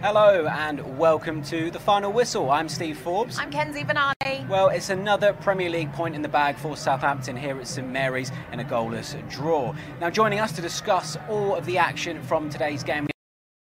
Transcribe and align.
Hello 0.00 0.46
and 0.46 0.96
welcome 0.96 1.42
to 1.44 1.70
the 1.72 1.78
final 1.80 2.12
whistle. 2.12 2.50
I'm 2.50 2.68
Steve 2.68 2.96
Forbes. 2.98 3.36
I'm 3.38 3.50
Kenzie 3.50 3.82
Benali. 3.82 4.48
Well, 4.48 4.68
it's 4.68 4.90
another 4.90 5.32
Premier 5.32 5.68
League 5.70 5.92
point 5.92 6.14
in 6.14 6.22
the 6.22 6.28
bag 6.28 6.56
for 6.56 6.76
Southampton 6.76 7.36
here 7.36 7.58
at 7.58 7.66
St 7.66 7.88
Mary's 7.88 8.30
in 8.52 8.60
a 8.60 8.64
goalless 8.64 9.16
draw. 9.28 9.74
Now, 10.00 10.08
joining 10.10 10.38
us 10.38 10.52
to 10.52 10.62
discuss 10.62 11.16
all 11.28 11.54
of 11.56 11.66
the 11.66 11.78
action 11.78 12.22
from 12.22 12.48
today's 12.48 12.84
game, 12.84 13.08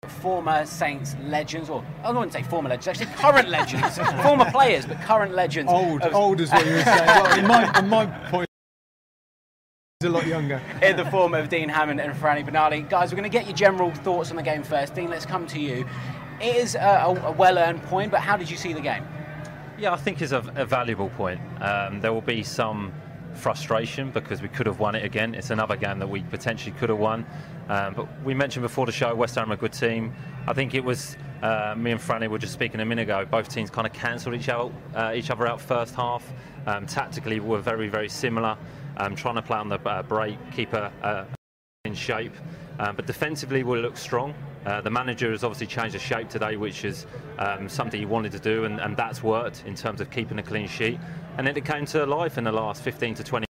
former 0.06 0.66
Saints 0.66 1.16
legends, 1.24 1.70
or 1.70 1.82
I 2.04 2.10
wouldn't 2.10 2.34
say 2.34 2.42
former 2.42 2.68
legends, 2.68 2.88
actually 3.00 3.14
current 3.16 3.48
legends, 3.48 3.96
former 4.22 4.50
players, 4.50 4.84
but 4.84 5.00
current 5.00 5.34
legends. 5.34 5.72
Old, 5.72 6.02
of- 6.02 6.14
old 6.14 6.40
is 6.42 6.50
what 6.50 6.66
you 6.66 6.72
were 6.74 6.82
saying. 6.82 6.98
Well, 7.06 7.38
in, 7.38 7.46
my, 7.46 7.78
in 7.78 7.88
my 7.88 8.06
point, 8.30 8.48
he's 10.00 10.10
a 10.10 10.12
lot 10.12 10.26
younger. 10.26 10.60
in 10.82 10.96
the 10.96 11.06
form 11.06 11.32
of 11.34 11.48
Dean 11.48 11.68
Hammond 11.70 12.00
and 12.00 12.12
Franny 12.14 12.46
Benali. 12.46 12.88
Guys, 12.88 13.10
we're 13.10 13.16
going 13.16 13.30
to 13.30 13.36
get 13.38 13.46
your 13.46 13.56
general 13.56 13.90
thoughts 13.92 14.30
on 14.30 14.36
the 14.36 14.42
game 14.42 14.62
first. 14.62 14.94
Dean, 14.94 15.08
let's 15.08 15.24
come 15.26 15.46
to 15.46 15.58
you. 15.58 15.86
It 16.40 16.56
is 16.56 16.74
a, 16.76 17.18
a, 17.24 17.32
well-earned 17.32 17.82
point, 17.84 18.12
but 18.12 18.20
how 18.20 18.36
did 18.36 18.48
you 18.48 18.56
see 18.56 18.72
the 18.72 18.80
game? 18.80 19.04
Yeah, 19.76 19.92
I 19.92 19.96
think 19.96 20.22
it's 20.22 20.32
a, 20.32 20.38
a 20.54 20.64
valuable 20.64 21.08
point. 21.10 21.40
Um, 21.60 22.00
there 22.00 22.12
will 22.12 22.20
be 22.20 22.42
some 22.42 22.92
frustration 23.34 24.10
because 24.10 24.42
we 24.42 24.48
could 24.48 24.66
have 24.66 24.78
won 24.78 24.94
it 24.94 25.04
again. 25.04 25.34
It's 25.34 25.50
another 25.50 25.76
game 25.76 25.98
that 25.98 26.08
we 26.08 26.22
potentially 26.22 26.74
could 26.78 26.90
have 26.90 26.98
won. 26.98 27.26
Um, 27.68 27.94
but 27.94 28.22
we 28.22 28.34
mentioned 28.34 28.62
before 28.62 28.86
the 28.86 28.92
show, 28.92 29.14
West 29.14 29.34
Ham 29.34 29.50
are 29.50 29.54
a 29.54 29.56
good 29.56 29.72
team. 29.72 30.14
I 30.46 30.52
think 30.52 30.74
it 30.74 30.84
was 30.84 31.16
uh, 31.42 31.74
me 31.76 31.90
and 31.90 32.00
Franny 32.00 32.28
were 32.28 32.38
just 32.38 32.52
speaking 32.52 32.80
a 32.80 32.84
minute 32.84 33.02
ago. 33.02 33.24
Both 33.24 33.48
teams 33.48 33.70
kind 33.70 33.86
of 33.86 33.92
cancelled 33.92 34.34
each 34.34 34.48
uh, 34.48 34.70
each 35.14 35.30
other 35.30 35.46
out 35.46 35.60
first 35.60 35.94
half. 35.94 36.24
Um, 36.66 36.86
tactically, 36.86 37.40
were 37.40 37.58
very 37.58 37.88
very 37.88 38.08
similar. 38.08 38.56
Um, 38.96 39.14
trying 39.14 39.36
to 39.36 39.42
play 39.42 39.58
on 39.58 39.68
the 39.68 39.78
uh, 39.80 40.02
break, 40.02 40.38
keep 40.52 40.72
a, 40.72 41.26
in 41.84 41.94
shape. 41.94 42.34
Um, 42.78 42.96
but 42.96 43.06
defensively, 43.06 43.62
we 43.62 43.78
look 43.78 43.96
strong. 43.96 44.34
Uh, 44.68 44.82
the 44.82 44.90
manager 44.90 45.30
has 45.30 45.44
obviously 45.44 45.66
changed 45.66 45.94
the 45.94 45.98
shape 45.98 46.28
today, 46.28 46.56
which 46.56 46.84
is 46.84 47.06
um, 47.38 47.70
something 47.70 47.98
he 47.98 48.04
wanted 48.04 48.30
to 48.30 48.38
do, 48.38 48.66
and, 48.66 48.78
and 48.80 48.94
that's 48.98 49.22
worked 49.22 49.62
in 49.64 49.74
terms 49.74 49.98
of 49.98 50.10
keeping 50.10 50.38
a 50.38 50.42
clean 50.42 50.68
sheet. 50.68 51.00
And 51.38 51.46
then 51.46 51.56
it 51.56 51.64
came 51.64 51.86
to 51.86 52.04
life 52.04 52.36
in 52.36 52.44
the 52.44 52.52
last 52.52 52.82
15 52.82 53.14
to 53.14 53.24
20 53.24 53.46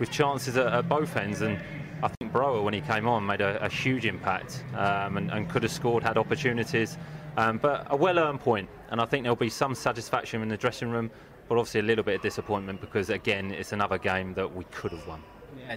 with 0.00 0.10
chances 0.10 0.56
at, 0.56 0.66
at 0.66 0.88
both 0.88 1.16
ends. 1.16 1.42
And 1.42 1.60
I 2.02 2.08
think 2.08 2.32
Broja, 2.32 2.64
when 2.64 2.74
he 2.74 2.80
came 2.80 3.06
on, 3.06 3.24
made 3.24 3.40
a, 3.40 3.64
a 3.64 3.68
huge 3.68 4.04
impact 4.04 4.64
um, 4.74 5.16
and, 5.16 5.30
and 5.30 5.48
could 5.48 5.62
have 5.62 5.70
scored, 5.70 6.02
had 6.02 6.18
opportunities. 6.18 6.98
Um, 7.36 7.58
but 7.58 7.86
a 7.90 7.94
well 7.96 8.18
earned 8.18 8.40
point, 8.40 8.68
and 8.90 9.00
I 9.00 9.04
think 9.04 9.22
there'll 9.22 9.36
be 9.36 9.48
some 9.48 9.76
satisfaction 9.76 10.42
in 10.42 10.48
the 10.48 10.56
dressing 10.56 10.90
room, 10.90 11.08
but 11.48 11.56
obviously 11.56 11.78
a 11.78 11.84
little 11.84 12.02
bit 12.02 12.16
of 12.16 12.22
disappointment 12.22 12.80
because, 12.80 13.10
again, 13.10 13.52
it's 13.52 13.70
another 13.70 13.96
game 13.96 14.34
that 14.34 14.52
we 14.52 14.64
could 14.72 14.90
have 14.90 15.06
won. 15.06 15.22
Yeah, 15.56 15.76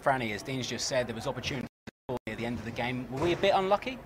Franny, 0.00 0.32
as 0.32 0.44
Dean's 0.44 0.68
just 0.68 0.86
said, 0.86 1.08
there 1.08 1.16
was 1.16 1.26
opportunity 1.26 1.66
the 2.36 2.46
end 2.46 2.58
of 2.58 2.64
the 2.64 2.70
game. 2.70 3.06
Were 3.10 3.22
we 3.22 3.32
a 3.32 3.36
bit 3.36 3.52
unlucky? 3.54 3.98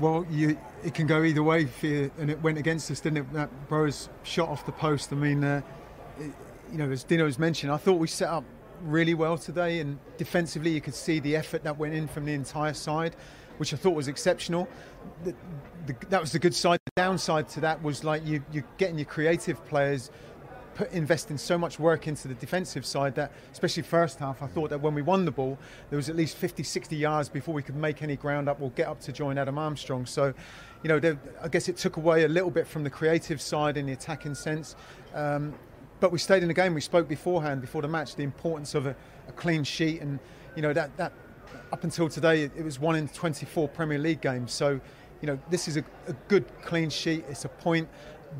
Well, 0.00 0.26
you, 0.30 0.58
it 0.82 0.94
can 0.94 1.06
go 1.06 1.22
either 1.22 1.42
way, 1.42 1.66
for 1.66 1.86
you, 1.86 2.10
and 2.18 2.28
it 2.30 2.42
went 2.42 2.58
against 2.58 2.90
us, 2.90 3.00
didn't 3.00 3.18
it? 3.18 3.32
That 3.32 3.68
Broja's 3.68 4.08
shot 4.24 4.48
off 4.48 4.66
the 4.66 4.72
post. 4.72 5.12
I 5.12 5.16
mean, 5.16 5.44
uh, 5.44 5.62
it, 6.18 6.32
you 6.72 6.78
know, 6.78 6.90
as 6.90 7.04
Dino 7.04 7.26
has 7.26 7.38
mentioned, 7.38 7.70
I 7.72 7.76
thought 7.76 7.98
we 7.98 8.08
set 8.08 8.28
up 8.28 8.44
really 8.82 9.14
well 9.14 9.38
today, 9.38 9.78
and 9.78 9.98
defensively, 10.16 10.70
you 10.70 10.80
could 10.80 10.94
see 10.94 11.20
the 11.20 11.36
effort 11.36 11.62
that 11.62 11.78
went 11.78 11.94
in 11.94 12.08
from 12.08 12.24
the 12.24 12.32
entire 12.32 12.74
side, 12.74 13.14
which 13.58 13.72
I 13.72 13.76
thought 13.76 13.94
was 13.94 14.08
exceptional. 14.08 14.68
The, 15.22 15.34
the, 15.86 15.94
that 16.08 16.20
was 16.20 16.32
the 16.32 16.40
good 16.40 16.54
side. 16.54 16.80
The 16.86 16.92
downside 16.96 17.48
to 17.50 17.60
that 17.60 17.82
was 17.82 18.02
like 18.02 18.26
you, 18.26 18.42
you're 18.52 18.64
getting 18.78 18.98
your 18.98 19.06
creative 19.06 19.64
players 19.66 20.10
put, 20.74 20.92
investing 20.92 21.38
so 21.38 21.56
much 21.56 21.78
work 21.78 22.06
into 22.06 22.28
the 22.28 22.34
defensive 22.34 22.84
side 22.84 23.14
that, 23.14 23.32
especially 23.52 23.82
first 23.82 24.18
half, 24.18 24.42
I 24.42 24.46
thought 24.46 24.70
that 24.70 24.80
when 24.80 24.94
we 24.94 25.02
won 25.02 25.24
the 25.24 25.30
ball, 25.30 25.58
there 25.90 25.96
was 25.96 26.08
at 26.08 26.16
least 26.16 26.36
50, 26.36 26.62
60 26.62 26.96
yards 26.96 27.28
before 27.28 27.54
we 27.54 27.62
could 27.62 27.76
make 27.76 28.02
any 28.02 28.16
ground 28.16 28.48
up 28.48 28.60
or 28.60 28.70
get 28.70 28.88
up 28.88 29.00
to 29.00 29.12
join 29.12 29.38
Adam 29.38 29.58
Armstrong. 29.58 30.06
So, 30.06 30.34
you 30.82 30.88
know, 30.88 31.16
I 31.42 31.48
guess 31.48 31.68
it 31.68 31.76
took 31.76 31.96
away 31.96 32.24
a 32.24 32.28
little 32.28 32.50
bit 32.50 32.66
from 32.66 32.84
the 32.84 32.90
creative 32.90 33.40
side 33.40 33.76
in 33.76 33.86
the 33.86 33.92
attacking 33.92 34.34
sense. 34.34 34.76
Um, 35.14 35.54
but 36.00 36.12
we 36.12 36.18
stayed 36.18 36.42
in 36.42 36.48
the 36.48 36.54
game. 36.54 36.74
We 36.74 36.80
spoke 36.80 37.08
beforehand, 37.08 37.60
before 37.60 37.80
the 37.80 37.88
match, 37.88 38.16
the 38.16 38.24
importance 38.24 38.74
of 38.74 38.86
a, 38.86 38.96
a 39.28 39.32
clean 39.32 39.64
sheet, 39.64 40.02
and 40.02 40.18
you 40.54 40.60
know 40.60 40.72
that 40.72 40.94
that 40.98 41.12
up 41.72 41.84
until 41.84 42.08
today, 42.08 42.42
it, 42.42 42.52
it 42.56 42.64
was 42.64 42.78
one 42.78 42.94
in 42.94 43.08
24 43.08 43.68
Premier 43.68 43.98
League 43.98 44.20
games. 44.20 44.52
So, 44.52 44.80
you 45.20 45.26
know, 45.26 45.38
this 45.50 45.66
is 45.66 45.76
a, 45.76 45.84
a 46.06 46.12
good 46.28 46.44
clean 46.62 46.90
sheet. 46.90 47.24
It's 47.28 47.44
a 47.44 47.48
point 47.48 47.88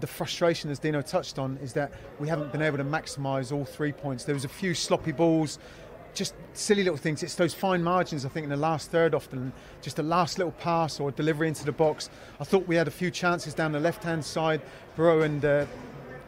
the 0.00 0.06
frustration, 0.06 0.70
as 0.70 0.78
Dino 0.78 1.02
touched 1.02 1.38
on, 1.38 1.58
is 1.62 1.72
that 1.74 1.92
we 2.18 2.28
haven't 2.28 2.52
been 2.52 2.62
able 2.62 2.78
to 2.78 2.84
maximise 2.84 3.52
all 3.52 3.64
three 3.64 3.92
points. 3.92 4.24
There 4.24 4.34
was 4.34 4.44
a 4.44 4.48
few 4.48 4.74
sloppy 4.74 5.12
balls, 5.12 5.58
just 6.14 6.34
silly 6.52 6.84
little 6.84 6.96
things. 6.96 7.22
It's 7.22 7.34
those 7.34 7.54
fine 7.54 7.82
margins, 7.82 8.24
I 8.24 8.28
think, 8.28 8.44
in 8.44 8.50
the 8.50 8.56
last 8.56 8.90
third 8.90 9.14
often. 9.14 9.52
Just 9.82 9.98
a 9.98 10.02
last 10.02 10.38
little 10.38 10.52
pass 10.52 11.00
or 11.00 11.10
delivery 11.10 11.48
into 11.48 11.64
the 11.64 11.72
box. 11.72 12.10
I 12.40 12.44
thought 12.44 12.66
we 12.66 12.76
had 12.76 12.88
a 12.88 12.92
few 12.92 13.10
chances 13.10 13.54
down 13.54 13.72
the 13.72 13.80
left-hand 13.80 14.24
side. 14.24 14.62
Bro 14.96 15.22
and 15.22 15.44
uh, 15.44 15.66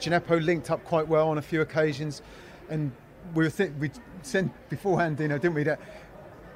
Djenepo 0.00 0.44
linked 0.44 0.70
up 0.70 0.84
quite 0.84 1.06
well 1.06 1.28
on 1.28 1.38
a 1.38 1.42
few 1.42 1.60
occasions, 1.60 2.22
and 2.68 2.92
we 3.34 3.44
were 3.44 3.50
th- 3.50 3.72
we 3.78 3.90
said 4.22 4.50
beforehand, 4.68 5.16
Dino, 5.16 5.38
didn't 5.38 5.54
we, 5.54 5.62
that 5.64 5.80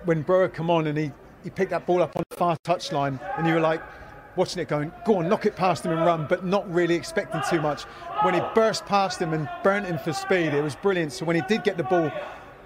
when 0.05 0.23
Bro 0.23 0.49
come 0.51 0.71
on 0.71 0.87
and 0.87 0.99
he, 0.99 1.13
he 1.45 1.51
picked 1.51 1.71
that 1.71 1.87
ball 1.87 2.03
up 2.03 2.17
on 2.17 2.23
the 2.31 2.37
far 2.37 2.57
touchline, 2.65 3.21
and 3.39 3.47
you 3.47 3.55
were 3.55 3.61
like, 3.61 3.83
watching 4.37 4.63
it 4.63 4.69
going, 4.69 4.93
go 5.05 5.19
on, 5.19 5.29
knock 5.29 5.47
it 5.47 5.57
past 5.57 5.85
him 5.85 5.93
and 5.93 6.05
run, 6.05 6.27
but 6.29 6.45
not 6.45 6.71
really 6.73 6.95
expecting 6.95 7.41
too 7.49 7.61
much. 7.61 7.83
When 8.23 8.35
he 8.35 8.41
burst 8.55 8.87
past 8.87 9.21
him 9.21 9.33
and 9.33 9.49
burnt 9.63 9.87
him 9.87 9.99
for 9.99 10.13
speed, 10.13 10.55
it 10.55 10.63
was 10.63 10.77
brilliant. 10.77 11.13
So 11.13 11.25
when 11.25 11.37
he 11.37 11.43
did 11.43 11.65
get 11.65 11.77
the 11.77 11.85
ball, 11.85 12.11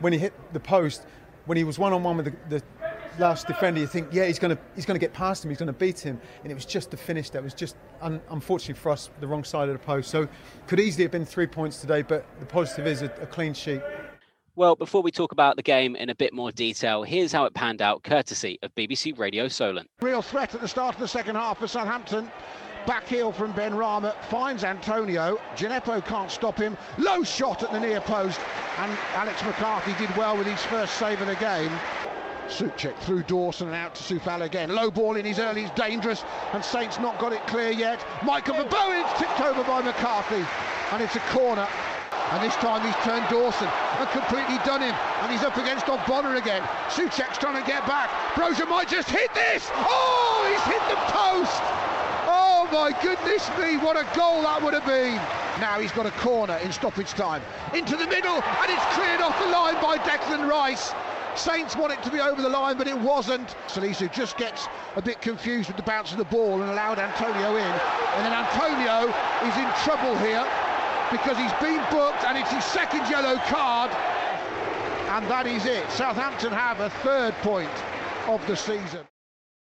when 0.00 0.12
he 0.12 0.18
hit 0.18 0.32
the 0.52 0.60
post, 0.60 1.06
when 1.46 1.56
he 1.56 1.64
was 1.64 1.78
one 1.78 1.92
on 1.92 2.02
one 2.02 2.16
with 2.16 2.26
the, 2.26 2.58
the 2.58 2.62
last 3.18 3.46
defender, 3.46 3.80
you 3.80 3.86
think, 3.86 4.08
yeah, 4.12 4.26
he's 4.26 4.38
going 4.38 4.56
to 4.56 4.62
he's 4.74 4.86
going 4.86 4.98
to 4.98 5.04
get 5.04 5.12
past 5.12 5.44
him, 5.44 5.50
he's 5.50 5.58
going 5.58 5.66
to 5.66 5.72
beat 5.72 5.98
him, 5.98 6.20
and 6.42 6.50
it 6.50 6.54
was 6.54 6.64
just 6.64 6.90
the 6.90 6.96
finish 6.96 7.30
that 7.30 7.42
was 7.42 7.54
just 7.54 7.76
un- 8.00 8.20
unfortunately 8.30 8.80
for 8.80 8.90
us 8.90 9.10
the 9.20 9.26
wrong 9.26 9.44
side 9.44 9.68
of 9.68 9.78
the 9.78 9.84
post. 9.84 10.10
So 10.10 10.28
could 10.66 10.80
easily 10.80 11.04
have 11.04 11.12
been 11.12 11.26
three 11.26 11.46
points 11.46 11.80
today, 11.80 12.02
but 12.02 12.26
the 12.40 12.46
positive 12.46 12.86
is 12.86 13.02
a, 13.02 13.06
a 13.20 13.26
clean 13.26 13.54
sheet. 13.54 13.80
Well, 14.56 14.76
before 14.76 15.02
we 15.02 15.10
talk 15.10 15.32
about 15.32 15.56
the 15.56 15.64
game 15.64 15.96
in 15.96 16.10
a 16.10 16.14
bit 16.14 16.32
more 16.32 16.52
detail, 16.52 17.02
here's 17.02 17.32
how 17.32 17.44
it 17.44 17.54
panned 17.54 17.82
out, 17.82 18.04
courtesy 18.04 18.56
of 18.62 18.72
BBC 18.76 19.18
Radio 19.18 19.48
Solent. 19.48 19.90
Real 20.00 20.22
threat 20.22 20.54
at 20.54 20.60
the 20.60 20.68
start 20.68 20.94
of 20.94 21.00
the 21.00 21.08
second 21.08 21.34
half 21.34 21.58
for 21.58 21.66
Southampton. 21.66 22.30
Back 22.86 23.08
heel 23.08 23.32
from 23.32 23.52
Benrahma 23.52 24.14
finds 24.26 24.62
Antonio. 24.62 25.40
Djenepo 25.56 26.06
can't 26.06 26.30
stop 26.30 26.56
him. 26.56 26.76
Low 26.98 27.24
shot 27.24 27.64
at 27.64 27.72
the 27.72 27.80
near 27.80 28.00
post. 28.00 28.38
And 28.78 28.96
Alex 29.14 29.42
McCarthy 29.42 29.92
did 29.94 30.16
well 30.16 30.36
with 30.36 30.46
his 30.46 30.62
first 30.66 30.98
save 30.98 31.20
of 31.20 31.26
the 31.26 31.34
game. 31.36 31.72
Soucek 32.46 32.96
through 32.98 33.24
Dawson 33.24 33.66
and 33.66 33.76
out 33.76 33.96
to 33.96 34.14
Coufal 34.14 34.42
again. 34.42 34.72
Low 34.72 34.88
ball 34.88 35.16
in 35.16 35.24
his 35.24 35.40
early, 35.40 35.62
he's 35.62 35.70
dangerous. 35.70 36.22
And 36.52 36.64
Saints 36.64 37.00
not 37.00 37.18
got 37.18 37.32
it 37.32 37.44
clear 37.48 37.70
yet. 37.70 38.06
Michael 38.22 38.62
Bowens 38.66 39.18
tipped 39.18 39.40
over 39.40 39.64
by 39.64 39.82
McCarthy. 39.82 40.46
And 40.92 41.02
it's 41.02 41.16
a 41.16 41.20
corner. 41.30 41.66
And 42.32 42.42
this 42.42 42.54
time 42.56 42.82
he's 42.82 42.96
turned 43.04 43.28
Dawson 43.28 43.68
and 43.68 44.08
completely 44.10 44.58
done 44.64 44.82
him. 44.82 44.94
And 45.22 45.30
he's 45.30 45.44
up 45.44 45.56
against 45.56 45.86
Bonner 45.86 46.36
again. 46.36 46.62
Soucek's 46.88 47.38
trying 47.38 47.60
to 47.60 47.66
get 47.66 47.86
back. 47.86 48.10
Broja 48.34 48.68
might 48.68 48.88
just 48.88 49.08
hit 49.08 49.32
this. 49.34 49.70
Oh, 49.72 50.42
he's 50.50 50.64
hit 50.66 50.82
the 50.90 50.98
post. 51.12 51.62
Oh 52.26 52.68
my 52.72 52.90
goodness 53.02 53.48
me, 53.58 53.76
what 53.76 53.96
a 53.96 54.04
goal 54.16 54.42
that 54.42 54.60
would 54.62 54.74
have 54.74 54.86
been. 54.86 55.16
Now 55.60 55.78
he's 55.78 55.92
got 55.92 56.06
a 56.06 56.10
corner 56.12 56.56
in 56.64 56.72
stoppage 56.72 57.10
time. 57.10 57.42
Into 57.74 57.96
the 57.96 58.06
middle, 58.06 58.42
and 58.42 58.70
it's 58.70 58.84
cleared 58.96 59.20
off 59.20 59.38
the 59.38 59.50
line 59.50 59.74
by 59.80 59.98
Declan 59.98 60.48
Rice. 60.48 60.92
Saints 61.36 61.76
want 61.76 61.92
it 61.92 62.02
to 62.02 62.10
be 62.10 62.20
over 62.20 62.40
the 62.40 62.48
line, 62.48 62.78
but 62.78 62.86
it 62.86 62.98
wasn't. 62.98 63.56
Salisu 63.68 64.10
just 64.12 64.36
gets 64.36 64.68
a 64.96 65.02
bit 65.02 65.20
confused 65.20 65.68
with 65.68 65.76
the 65.76 65.82
bounce 65.82 66.12
of 66.12 66.18
the 66.18 66.24
ball 66.24 66.62
and 66.62 66.70
allowed 66.70 66.98
Antonio 66.98 67.56
in. 67.56 67.72
And 68.16 68.24
then 68.24 68.32
Antonio 68.32 69.12
is 69.42 69.56
in 69.56 69.68
trouble 69.84 70.16
here 70.18 70.46
because 71.10 71.36
he's 71.36 71.52
been 71.54 71.82
booked 71.90 72.24
and 72.24 72.38
it's 72.38 72.50
his 72.50 72.64
second 72.64 73.08
yellow 73.08 73.36
card. 73.46 73.90
And 75.10 75.26
that 75.30 75.46
is 75.46 75.66
it. 75.66 75.88
Southampton 75.90 76.52
have 76.52 76.80
a 76.80 76.90
third 76.90 77.34
point 77.34 77.70
of 78.26 78.44
the 78.46 78.56
season. 78.56 79.06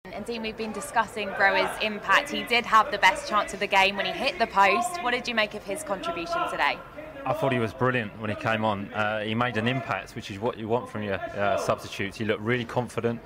And 0.06 0.26
Dean, 0.26 0.42
we've 0.42 0.56
been 0.56 0.72
discussing 0.72 1.30
Broja's 1.30 1.82
impact. 1.82 2.30
He 2.30 2.44
did 2.44 2.66
have 2.66 2.92
the 2.92 2.98
best 3.00 3.28
chance 3.28 3.54
of 3.54 3.60
the 3.60 3.68
game 3.68 3.96
when 3.96 4.06
he 4.06 4.12
hit 4.12 4.38
the 4.38 4.48
post. 4.48 5.02
What 5.02 5.12
did 5.12 5.28
you 5.28 5.34
make 5.34 5.54
of 5.54 5.64
his 5.64 5.84
contribution 5.84 6.48
today? 6.52 6.78
I 7.26 7.34
thought 7.34 7.52
he 7.52 7.60
was 7.60 7.74
brilliant 7.74 8.20
when 8.20 8.30
he 8.30 8.36
came 8.36 8.64
on. 8.64 8.94
Uh, 8.94 9.22
he 9.22 9.34
made 9.34 9.58
an 9.58 9.68
impact, 9.68 10.16
which 10.16 10.30
is 10.30 10.40
what 10.40 10.58
you 10.58 10.68
want 10.68 10.90
from 10.90 11.04
your 11.04 11.16
uh, 11.16 11.58
substitutes. 11.58 12.18
He 12.18 12.26
looked 12.26 12.42
really 12.42 12.66
confident. 12.66 13.22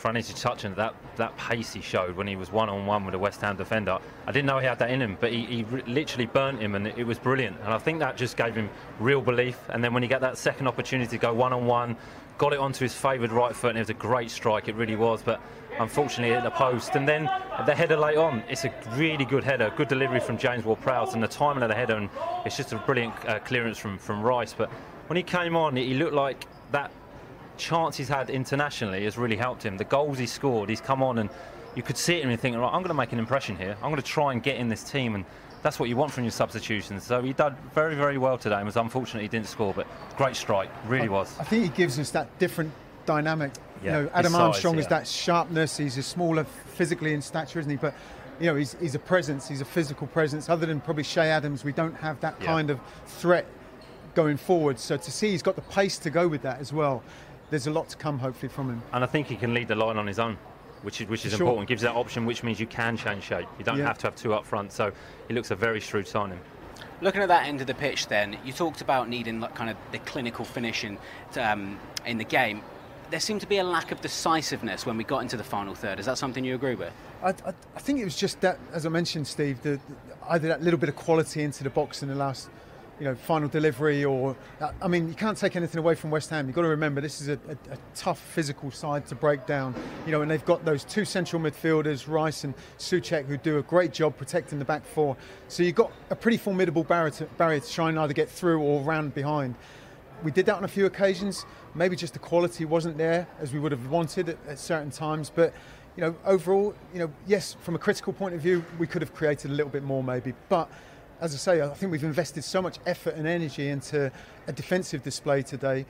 Franny 0.00 0.26
to 0.26 0.34
touch 0.34 0.64
on 0.64 0.74
that 0.74 0.94
that 1.16 1.36
pace 1.36 1.72
he 1.72 1.80
showed 1.80 2.16
when 2.16 2.26
he 2.26 2.36
was 2.36 2.50
one 2.50 2.68
on 2.68 2.86
one 2.86 3.04
with 3.04 3.14
a 3.14 3.18
West 3.18 3.40
Ham 3.42 3.56
defender. 3.56 3.98
I 4.26 4.32
didn't 4.32 4.46
know 4.46 4.58
he 4.58 4.66
had 4.66 4.78
that 4.78 4.90
in 4.90 5.02
him, 5.02 5.16
but 5.20 5.32
he, 5.32 5.44
he 5.44 5.64
literally 5.86 6.26
burnt 6.26 6.60
him, 6.60 6.74
and 6.74 6.86
it 6.86 7.04
was 7.04 7.18
brilliant. 7.18 7.56
And 7.64 7.72
I 7.72 7.78
think 7.78 7.98
that 7.98 8.16
just 8.16 8.36
gave 8.36 8.54
him 8.54 8.70
real 8.98 9.20
belief. 9.20 9.58
And 9.68 9.84
then 9.84 9.92
when 9.92 10.02
he 10.02 10.08
got 10.08 10.20
that 10.22 10.38
second 10.38 10.66
opportunity 10.68 11.10
to 11.10 11.18
go 11.18 11.34
one 11.34 11.52
on 11.52 11.66
one, 11.66 11.96
got 12.38 12.52
it 12.52 12.58
onto 12.58 12.84
his 12.84 12.94
favoured 12.94 13.32
right 13.32 13.54
foot, 13.54 13.70
and 13.70 13.78
it 13.78 13.82
was 13.82 13.90
a 13.90 13.94
great 13.94 14.30
strike. 14.30 14.68
It 14.68 14.74
really 14.76 14.96
was, 14.96 15.22
but 15.22 15.40
unfortunately 15.78 16.34
hit 16.34 16.42
the 16.42 16.50
post. 16.50 16.96
And 16.96 17.06
then 17.06 17.24
the 17.66 17.74
header 17.74 17.96
late 17.96 18.16
on, 18.16 18.42
it's 18.48 18.64
a 18.64 18.72
really 18.94 19.24
good 19.24 19.44
header, 19.44 19.72
good 19.76 19.88
delivery 19.88 20.20
from 20.20 20.38
James 20.38 20.64
Ward-Prowse, 20.64 21.14
and 21.14 21.22
the 21.22 21.28
timing 21.28 21.62
of 21.62 21.68
the 21.68 21.74
header, 21.74 21.96
and 21.96 22.08
it's 22.46 22.56
just 22.56 22.72
a 22.72 22.78
brilliant 22.78 23.14
uh, 23.26 23.38
clearance 23.40 23.76
from 23.76 23.98
from 23.98 24.22
Rice. 24.22 24.54
But 24.54 24.70
when 25.08 25.16
he 25.16 25.22
came 25.22 25.56
on, 25.56 25.76
he 25.76 25.94
looked 25.94 26.14
like 26.14 26.46
that 26.72 26.90
chance 27.60 27.96
he's 27.96 28.08
had 28.08 28.30
internationally 28.30 29.04
has 29.04 29.16
really 29.16 29.36
helped 29.36 29.62
him. 29.62 29.76
The 29.76 29.84
goals 29.84 30.18
he 30.18 30.26
scored, 30.26 30.68
he's 30.68 30.80
come 30.80 31.02
on 31.02 31.18
and 31.18 31.30
you 31.76 31.82
could 31.82 31.96
see 31.96 32.16
it 32.16 32.26
and 32.26 32.40
think, 32.40 32.56
right, 32.56 32.66
I'm 32.66 32.82
going 32.82 32.88
to 32.88 32.94
make 32.94 33.12
an 33.12 33.18
impression 33.18 33.56
here. 33.56 33.76
I'm 33.82 33.90
going 33.90 34.02
to 34.02 34.02
try 34.02 34.32
and 34.32 34.42
get 34.42 34.56
in 34.56 34.68
this 34.68 34.82
team, 34.82 35.14
and 35.14 35.24
that's 35.62 35.78
what 35.78 35.88
you 35.88 35.96
want 35.96 36.12
from 36.12 36.24
your 36.24 36.32
substitutions. 36.32 37.04
So 37.04 37.22
he 37.22 37.32
did 37.32 37.52
very, 37.74 37.94
very 37.94 38.18
well 38.18 38.38
today. 38.38 38.56
and 38.56 38.66
was 38.66 38.76
unfortunate 38.76 39.22
he 39.22 39.28
didn't 39.28 39.46
score, 39.46 39.72
but 39.72 39.86
great 40.16 40.36
strike, 40.36 40.70
really 40.88 41.08
I, 41.08 41.12
was. 41.12 41.38
I 41.38 41.44
think 41.44 41.62
he 41.62 41.68
gives 41.68 41.98
us 41.98 42.10
that 42.10 42.26
different 42.38 42.72
dynamic. 43.06 43.52
Yeah, 43.82 43.98
you 43.98 44.04
know, 44.04 44.10
Adam 44.14 44.32
size, 44.32 44.40
Armstrong 44.40 44.74
yeah. 44.74 44.80
is 44.80 44.86
that 44.88 45.06
sharpness. 45.06 45.76
He's 45.76 45.96
a 45.96 46.02
smaller 46.02 46.44
physically 46.74 47.14
in 47.14 47.22
stature, 47.22 47.60
isn't 47.60 47.70
he? 47.70 47.76
But 47.76 47.94
you 48.40 48.46
know, 48.46 48.56
he's, 48.56 48.74
he's 48.80 48.94
a 48.94 48.98
presence. 48.98 49.46
He's 49.48 49.60
a 49.60 49.66
physical 49.66 50.06
presence. 50.06 50.48
Other 50.48 50.66
than 50.66 50.80
probably 50.80 51.04
Che 51.04 51.20
Adams, 51.20 51.62
we 51.62 51.72
don't 51.72 51.94
have 51.94 52.20
that 52.20 52.34
Yeah. 52.40 52.46
kind 52.46 52.70
of 52.70 52.80
threat 53.06 53.46
going 54.14 54.36
forward. 54.38 54.78
So 54.78 54.96
to 54.96 55.10
see 55.10 55.30
he's 55.30 55.42
got 55.42 55.56
the 55.56 55.62
pace 55.62 55.98
to 55.98 56.10
go 56.10 56.26
with 56.26 56.42
that 56.42 56.58
as 56.58 56.72
well. 56.72 57.02
There's 57.50 57.66
a 57.66 57.70
lot 57.70 57.88
to 57.90 57.96
come, 57.96 58.18
hopefully, 58.18 58.48
from 58.48 58.68
him. 58.70 58.82
And 58.92 59.02
I 59.04 59.06
think 59.06 59.26
he 59.26 59.36
can 59.36 59.52
lead 59.54 59.68
the 59.68 59.74
line 59.74 59.96
on 59.96 60.06
his 60.06 60.18
own, 60.18 60.38
which 60.82 61.00
is 61.00 61.08
which 61.08 61.26
is 61.26 61.32
Sure. 61.32 61.40
important. 61.42 61.68
Gives 61.68 61.82
that 61.82 61.94
option, 61.96 62.24
which 62.26 62.42
means 62.42 62.60
you 62.60 62.66
can 62.66 62.96
change 62.96 63.24
shape. 63.24 63.48
You 63.58 63.64
don't 63.64 63.78
Yeah. 63.78 63.86
have 63.86 63.98
to 63.98 64.06
have 64.06 64.16
two 64.16 64.32
up 64.34 64.46
front. 64.46 64.72
So 64.72 64.92
he 65.28 65.34
looks 65.34 65.50
a 65.50 65.56
very 65.56 65.80
shrewd 65.80 66.06
signing. 66.06 66.38
Looking 67.02 67.22
at 67.22 67.28
that 67.28 67.46
end 67.46 67.60
of 67.60 67.66
the 67.66 67.74
pitch, 67.74 68.06
then 68.08 68.36
you 68.44 68.52
talked 68.52 68.80
about 68.82 69.08
needing 69.08 69.40
like, 69.40 69.54
kind 69.54 69.70
of 69.70 69.76
the 69.90 69.98
clinical 69.98 70.44
finishing 70.44 70.98
um, 71.38 71.78
in 72.06 72.18
the 72.18 72.24
game. 72.24 72.62
There 73.10 73.20
seemed 73.20 73.40
to 73.40 73.48
be 73.48 73.58
a 73.58 73.64
lack 73.64 73.90
of 73.90 74.00
decisiveness 74.00 74.86
when 74.86 74.96
we 74.96 75.02
got 75.02 75.20
into 75.20 75.36
the 75.36 75.42
final 75.42 75.74
third. 75.74 75.98
Is 75.98 76.06
that 76.06 76.16
something 76.18 76.44
you 76.44 76.54
agree 76.54 76.76
with? 76.76 76.92
I, 77.24 77.30
I, 77.30 77.52
I 77.74 77.80
think 77.80 77.98
it 77.98 78.04
was 78.04 78.16
just 78.16 78.40
that, 78.42 78.58
as 78.72 78.86
I 78.86 78.88
mentioned, 78.90 79.26
Steve, 79.26 79.60
the, 79.62 79.70
the- 79.70 79.80
either 80.28 80.46
that 80.48 80.62
little 80.62 80.78
bit 80.78 80.88
of 80.88 80.94
quality 80.96 81.42
into 81.42 81.64
the 81.64 81.70
box 81.70 82.02
in 82.04 82.08
the 82.08 82.14
last, 82.14 82.48
you 83.00 83.06
know, 83.06 83.14
final 83.14 83.48
delivery, 83.48 84.04
or 84.04 84.36
uh, 84.60 84.72
I 84.82 84.86
mean, 84.86 85.08
you 85.08 85.14
can't 85.14 85.36
take 85.36 85.56
anything 85.56 85.78
away 85.78 85.94
from 85.94 86.10
West 86.10 86.28
Ham. 86.30 86.46
You've 86.46 86.54
got 86.54 86.62
to 86.62 86.68
remember 86.68 87.00
this 87.00 87.22
is 87.22 87.28
a, 87.28 87.38
a, 87.48 87.72
a 87.72 87.78
tough 87.94 88.20
physical 88.20 88.70
side 88.70 89.06
to 89.06 89.14
break 89.14 89.46
down, 89.46 89.74
you 90.04 90.12
know, 90.12 90.20
and 90.20 90.30
they've 90.30 90.44
got 90.44 90.66
those 90.66 90.84
two 90.84 91.06
central 91.06 91.40
midfielders, 91.40 92.06
Rice 92.06 92.44
and 92.44 92.54
Soucek, 92.78 93.24
who 93.24 93.38
do 93.38 93.58
a 93.58 93.62
great 93.62 93.94
job 93.94 94.18
protecting 94.18 94.58
the 94.58 94.66
back 94.66 94.84
four. 94.84 95.16
So 95.48 95.62
you've 95.62 95.76
got 95.76 95.90
a 96.10 96.14
pretty 96.14 96.36
formidable 96.36 96.84
barrier 96.84 97.10
to, 97.12 97.24
barrier 97.24 97.60
to 97.60 97.72
try 97.72 97.88
and 97.88 97.98
either 97.98 98.12
get 98.12 98.28
through 98.28 98.60
or 98.60 98.82
round 98.82 99.14
behind. 99.14 99.54
We 100.22 100.30
did 100.30 100.44
that 100.46 100.56
on 100.56 100.64
a 100.64 100.68
few 100.68 100.84
occasions. 100.84 101.46
Maybe 101.74 101.96
just 101.96 102.12
the 102.12 102.18
quality 102.18 102.66
wasn't 102.66 102.98
there 102.98 103.26
as 103.40 103.54
we 103.54 103.60
would 103.60 103.72
have 103.72 103.88
wanted 103.88 104.28
at, 104.28 104.36
at 104.46 104.58
certain 104.58 104.90
times. 104.90 105.32
But 105.34 105.54
you 105.96 106.02
know, 106.02 106.14
overall, 106.26 106.74
you 106.92 106.98
know, 106.98 107.10
yes, 107.26 107.56
from 107.62 107.74
a 107.74 107.78
critical 107.78 108.12
point 108.12 108.34
of 108.34 108.42
view, 108.42 108.62
we 108.78 108.86
could 108.86 109.00
have 109.00 109.14
created 109.14 109.50
a 109.50 109.54
little 109.54 109.72
bit 109.72 109.82
more 109.82 110.04
maybe. 110.04 110.34
But 110.50 110.70
as 111.20 111.34
I 111.34 111.36
say, 111.36 111.60
I 111.60 111.68
think 111.74 111.92
we've 111.92 112.04
invested 112.04 112.42
so 112.44 112.62
much 112.62 112.78
effort 112.86 113.14
and 113.14 113.26
energy 113.26 113.68
into 113.68 114.10
a 114.46 114.52
defensive 114.52 115.02
display 115.02 115.42
today. 115.42 115.84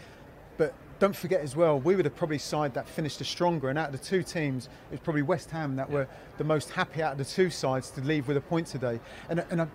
But 0.57 0.75
don't 0.99 1.15
forget 1.15 1.41
as 1.41 1.57
well, 1.57 1.79
we 1.79 1.95
would 1.97 2.05
have 2.05 2.17
probably 2.17 2.39
side 2.39 2.75
that 2.75 2.89
finished 2.89 3.19
the 3.19 3.25
stronger. 3.25 3.71
And 3.71 3.79
out 3.79 3.95
of 3.95 4.01
the 4.01 4.05
two 4.05 4.23
teams, 4.23 4.67
it 4.67 4.93
was 4.93 5.01
probably 5.01 5.23
West 5.23 5.51
Ham 5.51 5.77
that 5.77 5.89
were 5.89 6.09
the 6.39 6.45
most 6.45 6.71
happy 6.71 7.03
out 7.03 7.13
of 7.13 7.19
the 7.19 7.25
two 7.25 7.49
sides 7.49 7.91
to 7.93 8.01
leave 8.01 8.29
with 8.29 8.37
a 8.37 8.41
point 8.41 8.67
today. 8.67 9.01
And, 9.29 9.41
uh, 9.41 9.45
and 9.51 9.63
I, 9.63 9.67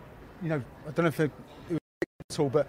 you 0.43 0.49
know, 0.49 0.61
I 0.87 0.91
don't 0.91 1.05
know 1.05 1.07
if 1.07 1.19
it, 1.19 1.31
was 1.69 1.79
at 2.29 2.39
all, 2.39 2.49
but 2.49 2.67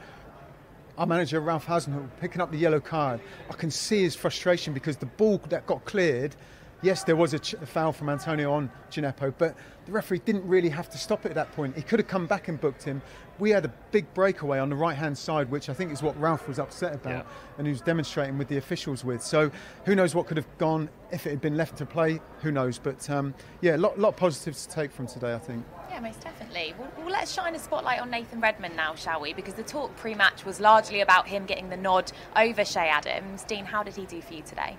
our 0.97 1.07
manager 1.07 1.41
Ralph 1.41 1.67
Hasenhüttl 1.67 2.09
picking 2.21 2.41
up 2.41 2.51
the 2.51 2.57
yellow 2.57 2.81
card, 2.81 3.21
I 3.51 3.55
can 3.55 3.71
see 3.71 4.03
his 4.03 4.15
frustration 4.15 4.73
because 4.73 4.97
the 4.97 5.07
ball 5.07 5.39
that 5.49 5.67
got 5.67 5.85
cleared, 5.85 6.37
yes, 6.83 7.05
there 7.05 7.17
was 7.17 7.35
a, 7.35 7.39
ch- 7.39 7.55
a 7.55 7.67
foul 7.67 7.93
from 7.93 8.09
Antonio 8.09 8.53
on 8.53 8.71
Djenepo, 8.91 9.33
but 9.39 9.57
the 9.87 9.93
referee 9.93 10.21
didn't 10.25 10.47
really 10.47 10.69
have 10.69 10.91
to 10.91 10.99
stop 10.99 11.25
it 11.27 11.29
at 11.31 11.35
that 11.37 11.53
point. 11.53 11.77
He 11.77 11.83
could 11.83 11.99
have 12.01 12.09
come 12.09 12.27
back 12.27 12.49
and 12.49 12.61
booked 12.61 12.83
him. 12.83 13.01
We 13.39 13.51
had 13.51 13.65
a 13.65 13.73
big 13.93 14.13
breakaway 14.15 14.59
on 14.59 14.71
the 14.71 14.77
right 14.77 14.97
hand 14.97 15.17
side, 15.17 15.51
which 15.51 15.69
I 15.69 15.75
think 15.75 15.93
is 15.93 16.03
what 16.03 16.19
Ralph 16.19 16.49
was 16.49 16.59
upset 16.59 16.95
about 16.95 17.25
Yeah. 17.27 17.33
and 17.59 17.67
he 17.67 17.73
was 17.73 17.83
demonstrating 17.83 18.39
with 18.39 18.49
the 18.49 18.57
officials 18.57 19.05
with. 19.05 19.23
So 19.23 19.51
who 19.85 19.95
knows 19.95 20.15
what 20.15 20.27
could 20.27 20.39
have 20.39 20.47
gone 20.59 20.89
if 21.13 21.27
it 21.27 21.31
had 21.31 21.41
been 21.41 21.57
left 21.57 21.77
to 21.79 21.87
play? 21.87 22.21
Who 22.41 22.51
knows? 22.51 22.79
But 22.79 23.09
um, 23.11 23.35
yeah, 23.61 23.77
a 23.77 23.79
lot, 23.79 23.99
lot 23.99 24.09
of 24.09 24.17
positives 24.17 24.67
to 24.67 24.75
take 24.75 24.91
from 24.91 25.07
today, 25.07 25.35
I 25.35 25.39
think. 25.39 25.65
Yeah, 25.91 26.01
most 26.01 26.21
definitely. 26.23 26.75
Well, 26.79 26.91
well, 26.99 27.11
let's 27.11 27.33
shine 27.33 27.55
a 27.55 27.59
spotlight 27.59 28.01
on 28.01 28.11
Nathan 28.11 28.41
Redmond 28.41 28.75
now, 28.75 28.95
shall 28.95 29.21
we? 29.21 29.35
Because 29.35 29.55
the 29.55 29.63
talk 29.63 29.95
pre-match 29.97 30.45
was 30.47 30.59
largely 30.59 31.01
about 31.03 31.29
him 31.29 31.45
getting 31.47 31.69
the 31.69 31.77
nod 31.77 32.11
over 32.37 32.65
Che 32.65 32.89
Adams. 32.89 33.45
Dean, 33.45 33.67
how 33.67 33.83
did 33.83 33.95
he 33.97 34.07
do 34.07 34.21
for 34.23 34.35
you 34.35 34.43
today? 34.43 34.77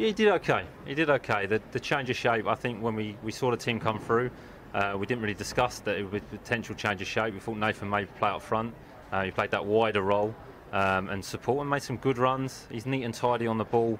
He 0.00 0.14
did 0.14 0.28
okay. 0.28 0.64
He 0.86 0.94
did 0.94 1.10
okay. 1.10 1.44
The, 1.44 1.60
the 1.72 1.78
change 1.78 2.08
of 2.08 2.16
shape, 2.16 2.46
I 2.46 2.54
think, 2.54 2.82
when 2.82 2.94
we, 2.94 3.18
we 3.22 3.30
saw 3.30 3.50
the 3.50 3.56
team 3.58 3.78
come 3.78 3.98
through, 3.98 4.30
uh, 4.72 4.96
we 4.98 5.04
didn't 5.04 5.20
really 5.20 5.34
discuss 5.34 5.80
that 5.80 5.98
it 5.98 6.10
be 6.10 6.20
potential 6.20 6.74
change 6.74 7.02
of 7.02 7.06
shape. 7.06 7.34
We 7.34 7.40
thought 7.40 7.58
Nathan 7.58 7.90
may 7.90 8.06
play 8.06 8.30
up 8.30 8.40
front. 8.40 8.72
Uh, 9.12 9.24
he 9.24 9.30
played 9.30 9.50
that 9.50 9.66
wider 9.66 10.00
role 10.00 10.34
um, 10.72 11.10
and 11.10 11.22
support 11.22 11.60
and 11.60 11.68
made 11.68 11.82
some 11.82 11.98
good 11.98 12.16
runs. 12.16 12.66
He's 12.70 12.86
neat 12.86 13.04
and 13.04 13.12
tidy 13.12 13.46
on 13.46 13.58
the 13.58 13.64
ball. 13.66 13.98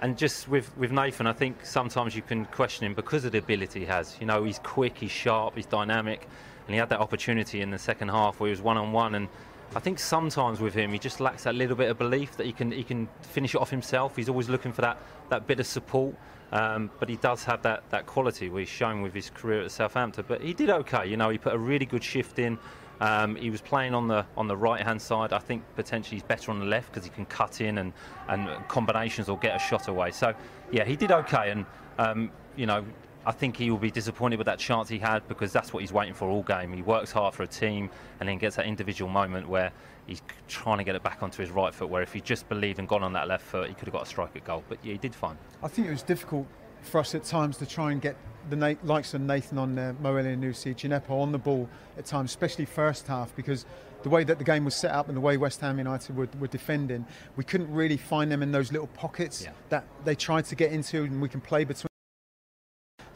And 0.00 0.16
just 0.16 0.48
with, 0.48 0.74
with 0.78 0.90
Nathan, 0.90 1.26
I 1.26 1.34
think 1.34 1.66
sometimes 1.66 2.16
you 2.16 2.22
can 2.22 2.46
question 2.46 2.86
him 2.86 2.94
because 2.94 3.26
of 3.26 3.32
the 3.32 3.38
ability 3.38 3.80
he 3.80 3.86
has. 3.86 4.16
You 4.20 4.26
know, 4.26 4.44
he's 4.44 4.58
quick, 4.60 4.96
he's 4.96 5.10
sharp, 5.10 5.56
he's 5.56 5.66
dynamic. 5.66 6.26
And 6.66 6.74
he 6.74 6.78
had 6.78 6.88
that 6.88 7.00
opportunity 7.00 7.60
in 7.60 7.70
the 7.70 7.78
second 7.78 8.08
half 8.08 8.40
where 8.40 8.48
he 8.48 8.52
was 8.52 8.62
one 8.62 8.78
on 8.78 8.92
one. 8.92 9.14
And 9.16 9.28
I 9.74 9.80
think 9.80 9.98
sometimes 9.98 10.60
with 10.60 10.74
him, 10.74 10.92
he 10.92 10.98
just 10.98 11.18
lacks 11.20 11.44
that 11.44 11.54
little 11.54 11.76
bit 11.76 11.90
of 11.90 11.96
belief 11.96 12.36
that 12.36 12.44
he 12.44 12.52
can 12.52 12.70
he 12.70 12.84
can 12.84 13.08
finish 13.22 13.54
it 13.54 13.60
off 13.60 13.70
himself. 13.70 14.16
He's 14.16 14.28
always 14.28 14.48
looking 14.48 14.72
for 14.72 14.82
that, 14.82 14.98
that 15.30 15.46
bit 15.46 15.60
of 15.60 15.66
support. 15.66 16.14
Um, 16.52 16.90
but 17.00 17.08
he 17.08 17.16
does 17.16 17.44
have 17.44 17.62
that, 17.62 17.88
that 17.88 18.04
quality, 18.04 18.50
he's 18.50 18.68
shown 18.68 19.00
with 19.00 19.14
his 19.14 19.30
career 19.30 19.62
at 19.62 19.70
Southampton. 19.70 20.26
But 20.28 20.42
he 20.42 20.52
did 20.52 20.68
okay. 20.68 21.06
You 21.06 21.16
know, 21.16 21.30
he 21.30 21.38
put 21.38 21.54
a 21.54 21.58
really 21.58 21.86
good 21.86 22.04
shift 22.04 22.38
in. 22.38 22.58
Um, 23.00 23.36
he 23.36 23.48
was 23.48 23.62
playing 23.62 23.94
on 23.94 24.06
the 24.06 24.26
on 24.36 24.46
the 24.46 24.56
right 24.56 24.82
hand 24.82 25.00
side. 25.00 25.32
I 25.32 25.38
think 25.38 25.64
potentially 25.74 26.16
he's 26.16 26.22
better 26.22 26.50
on 26.50 26.60
the 26.60 26.66
left 26.66 26.92
because 26.92 27.04
he 27.04 27.10
can 27.10 27.24
cut 27.24 27.62
in 27.62 27.78
and, 27.78 27.92
and 28.28 28.48
combinations 28.68 29.30
or 29.30 29.38
get 29.38 29.56
a 29.56 29.58
shot 29.58 29.88
away. 29.88 30.10
So 30.10 30.34
yeah, 30.70 30.84
he 30.84 30.94
did 30.94 31.10
okay. 31.10 31.50
And 31.50 31.64
um, 31.98 32.30
you 32.54 32.66
know, 32.66 32.84
I 33.24 33.32
think 33.32 33.56
he 33.56 33.70
will 33.70 33.78
be 33.78 33.90
disappointed 33.90 34.36
with 34.38 34.46
that 34.46 34.58
chance 34.58 34.88
he 34.88 34.98
had 34.98 35.26
because 35.28 35.52
that's 35.52 35.72
what 35.72 35.80
he's 35.80 35.92
waiting 35.92 36.14
for 36.14 36.28
all 36.28 36.42
game. 36.42 36.72
He 36.72 36.82
works 36.82 37.12
hard 37.12 37.34
for 37.34 37.44
a 37.44 37.46
team 37.46 37.88
and 38.20 38.28
then 38.28 38.38
gets 38.38 38.56
that 38.56 38.66
individual 38.66 39.10
moment 39.10 39.48
where 39.48 39.70
he's 40.06 40.22
trying 40.48 40.78
to 40.78 40.84
get 40.84 40.96
it 40.96 41.02
back 41.04 41.22
onto 41.22 41.40
his 41.40 41.50
right 41.50 41.72
foot. 41.72 41.88
Where 41.88 42.02
if 42.02 42.12
he 42.12 42.20
just 42.20 42.48
believed 42.48 42.78
and 42.80 42.88
gone 42.88 43.02
on 43.04 43.12
that 43.12 43.28
left 43.28 43.44
foot, 43.44 43.68
he 43.68 43.74
could 43.74 43.86
have 43.86 43.92
got 43.92 44.02
a 44.02 44.06
strike 44.06 44.34
at 44.34 44.44
goal. 44.44 44.64
But 44.68 44.78
yeah, 44.82 44.92
he 44.92 44.98
did 44.98 45.14
fine. 45.14 45.38
I 45.62 45.68
think 45.68 45.86
it 45.86 45.90
was 45.90 46.02
difficult 46.02 46.46
for 46.82 46.98
us 46.98 47.14
at 47.14 47.22
times 47.22 47.58
to 47.58 47.66
try 47.66 47.92
and 47.92 48.00
get 48.02 48.16
the 48.50 48.56
Na- 48.56 48.74
likes 48.82 49.14
of 49.14 49.20
Nathan 49.20 49.56
on 49.56 49.76
there, 49.76 49.94
Moelle 50.02 50.26
and 50.26 50.42
Nusi, 50.42 50.74
Djenepo 50.74 51.10
on 51.10 51.30
the 51.30 51.38
ball 51.38 51.68
at 51.96 52.04
times, 52.06 52.30
especially 52.32 52.64
first 52.64 53.06
half, 53.06 53.34
because 53.36 53.66
the 54.02 54.08
way 54.08 54.24
that 54.24 54.38
the 54.38 54.44
game 54.44 54.64
was 54.64 54.74
set 54.74 54.90
up 54.90 55.06
and 55.06 55.16
the 55.16 55.20
way 55.20 55.36
West 55.36 55.60
Ham 55.60 55.78
United 55.78 56.16
were, 56.16 56.28
were 56.40 56.48
defending, 56.48 57.06
we 57.36 57.44
couldn't 57.44 57.72
really 57.72 57.96
find 57.96 58.32
them 58.32 58.42
in 58.42 58.50
those 58.50 58.72
little 58.72 58.88
pockets 58.88 59.44
Yeah. 59.44 59.50
that 59.68 59.84
they 60.04 60.16
tried 60.16 60.44
to 60.46 60.56
get 60.56 60.72
into 60.72 61.04
and 61.04 61.22
we 61.22 61.28
can 61.28 61.40
play 61.40 61.62
between. 61.62 61.86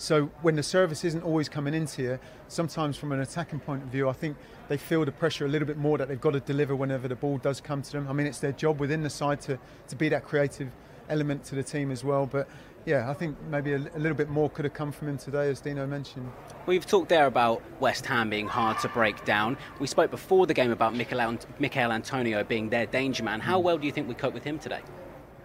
So 0.06 0.30
when 0.40 0.54
the 0.54 0.62
service 0.62 1.04
isn't 1.04 1.24
always 1.24 1.48
coming 1.48 1.74
into 1.74 2.00
you, 2.00 2.18
sometimes 2.46 2.96
from 2.96 3.10
an 3.10 3.18
attacking 3.18 3.58
point 3.58 3.82
of 3.82 3.88
view, 3.88 4.08
I 4.08 4.12
think 4.12 4.36
they 4.68 4.76
feel 4.76 5.04
the 5.04 5.10
pressure 5.10 5.46
a 5.46 5.48
little 5.48 5.66
bit 5.66 5.78
more 5.78 5.98
that 5.98 6.06
they've 6.06 6.20
got 6.20 6.34
to 6.34 6.38
deliver 6.38 6.76
whenever 6.76 7.08
the 7.08 7.16
ball 7.16 7.38
does 7.38 7.60
come 7.60 7.82
to 7.82 7.90
them. 7.90 8.06
I 8.08 8.12
mean, 8.12 8.28
it's 8.28 8.38
their 8.38 8.52
job 8.52 8.78
within 8.78 9.02
the 9.02 9.10
side 9.10 9.40
to, 9.40 9.58
to 9.88 9.96
be 9.96 10.08
that 10.10 10.24
creative 10.24 10.70
element 11.08 11.42
to 11.46 11.56
the 11.56 11.62
team 11.64 11.90
as 11.90 12.04
well. 12.04 12.24
But 12.24 12.46
yeah, 12.84 13.10
I 13.10 13.14
think 13.14 13.36
maybe 13.50 13.72
a, 13.72 13.78
a 13.78 13.98
little 13.98 14.14
bit 14.14 14.28
more 14.28 14.48
could 14.48 14.64
have 14.64 14.74
come 14.74 14.92
from 14.92 15.08
him 15.08 15.18
today, 15.18 15.50
as 15.50 15.60
Dino 15.60 15.88
mentioned. 15.88 16.30
We've 16.66 16.86
talked 16.86 17.08
there 17.08 17.26
about 17.26 17.60
West 17.80 18.06
Ham 18.06 18.30
being 18.30 18.46
hard 18.46 18.78
to 18.82 18.88
break 18.88 19.24
down. 19.24 19.58
We 19.80 19.88
spoke 19.88 20.12
before 20.12 20.46
the 20.46 20.54
game 20.54 20.70
about 20.70 20.94
Michail 20.94 21.90
Antonio 21.90 22.44
being 22.44 22.68
their 22.68 22.86
danger 22.86 23.24
man. 23.24 23.40
How 23.40 23.58
hmm. 23.58 23.64
well 23.64 23.76
do 23.76 23.86
you 23.86 23.92
think 23.92 24.06
we 24.06 24.14
cope 24.14 24.34
with 24.34 24.44
him 24.44 24.60
today? 24.60 24.82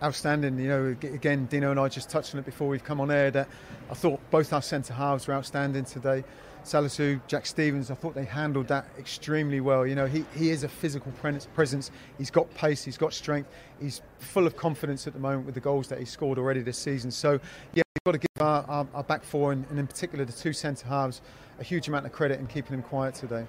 Outstanding. 0.03 0.57
You 0.57 0.67
know, 0.67 0.95
again, 1.03 1.45
Dino 1.45 1.71
and 1.71 1.79
I 1.79 1.87
just 1.87 2.09
touched 2.09 2.33
on 2.33 2.39
it 2.39 2.45
before 2.45 2.67
we've 2.67 2.83
come 2.83 2.99
on 2.99 3.11
air 3.11 3.29
that 3.31 3.47
I 3.89 3.93
thought 3.93 4.19
both 4.31 4.51
our 4.53 4.61
centre 4.61 4.93
halves 4.93 5.27
were 5.27 5.33
outstanding 5.33 5.85
today. 5.85 6.23
Salisu, 6.63 7.19
Jack 7.27 7.45
Stephens, 7.45 7.89
I 7.89 7.95
thought 7.95 8.13
they 8.13 8.25
handled 8.25 8.67
that 8.67 8.85
extremely 8.99 9.61
well. 9.61 9.85
You 9.85 9.95
know, 9.95 10.05
he, 10.05 10.25
he 10.35 10.51
is 10.51 10.63
a 10.63 10.69
physical 10.69 11.11
presence. 11.11 11.91
He's 12.17 12.29
got 12.29 12.53
pace, 12.53 12.83
he's 12.83 12.97
got 12.97 13.13
strength, 13.13 13.49
he's 13.79 14.01
full 14.19 14.45
of 14.45 14.55
confidence 14.55 15.07
at 15.07 15.13
the 15.13 15.19
moment 15.19 15.45
with 15.45 15.55
the 15.55 15.61
goals 15.61 15.87
that 15.87 15.99
he's 15.99 16.09
scored 16.09 16.37
already 16.37 16.61
this 16.61 16.77
season. 16.77 17.09
So, 17.09 17.39
yeah, 17.73 17.81
we've 17.95 18.03
got 18.05 18.21
to 18.21 18.27
give 18.27 18.41
our, 18.41 18.63
our, 18.67 18.87
our 18.93 19.03
back 19.03 19.23
four 19.23 19.51
and, 19.51 19.65
and 19.69 19.79
in 19.79 19.87
particular 19.87 20.23
the 20.23 20.33
two 20.33 20.53
centre 20.53 20.87
halves 20.87 21.21
a 21.59 21.63
huge 21.63 21.87
amount 21.87 22.05
of 22.05 22.11
credit 22.11 22.39
in 22.39 22.47
keeping 22.47 22.71
them 22.71 22.83
quiet 22.83 23.15
today. 23.15 23.45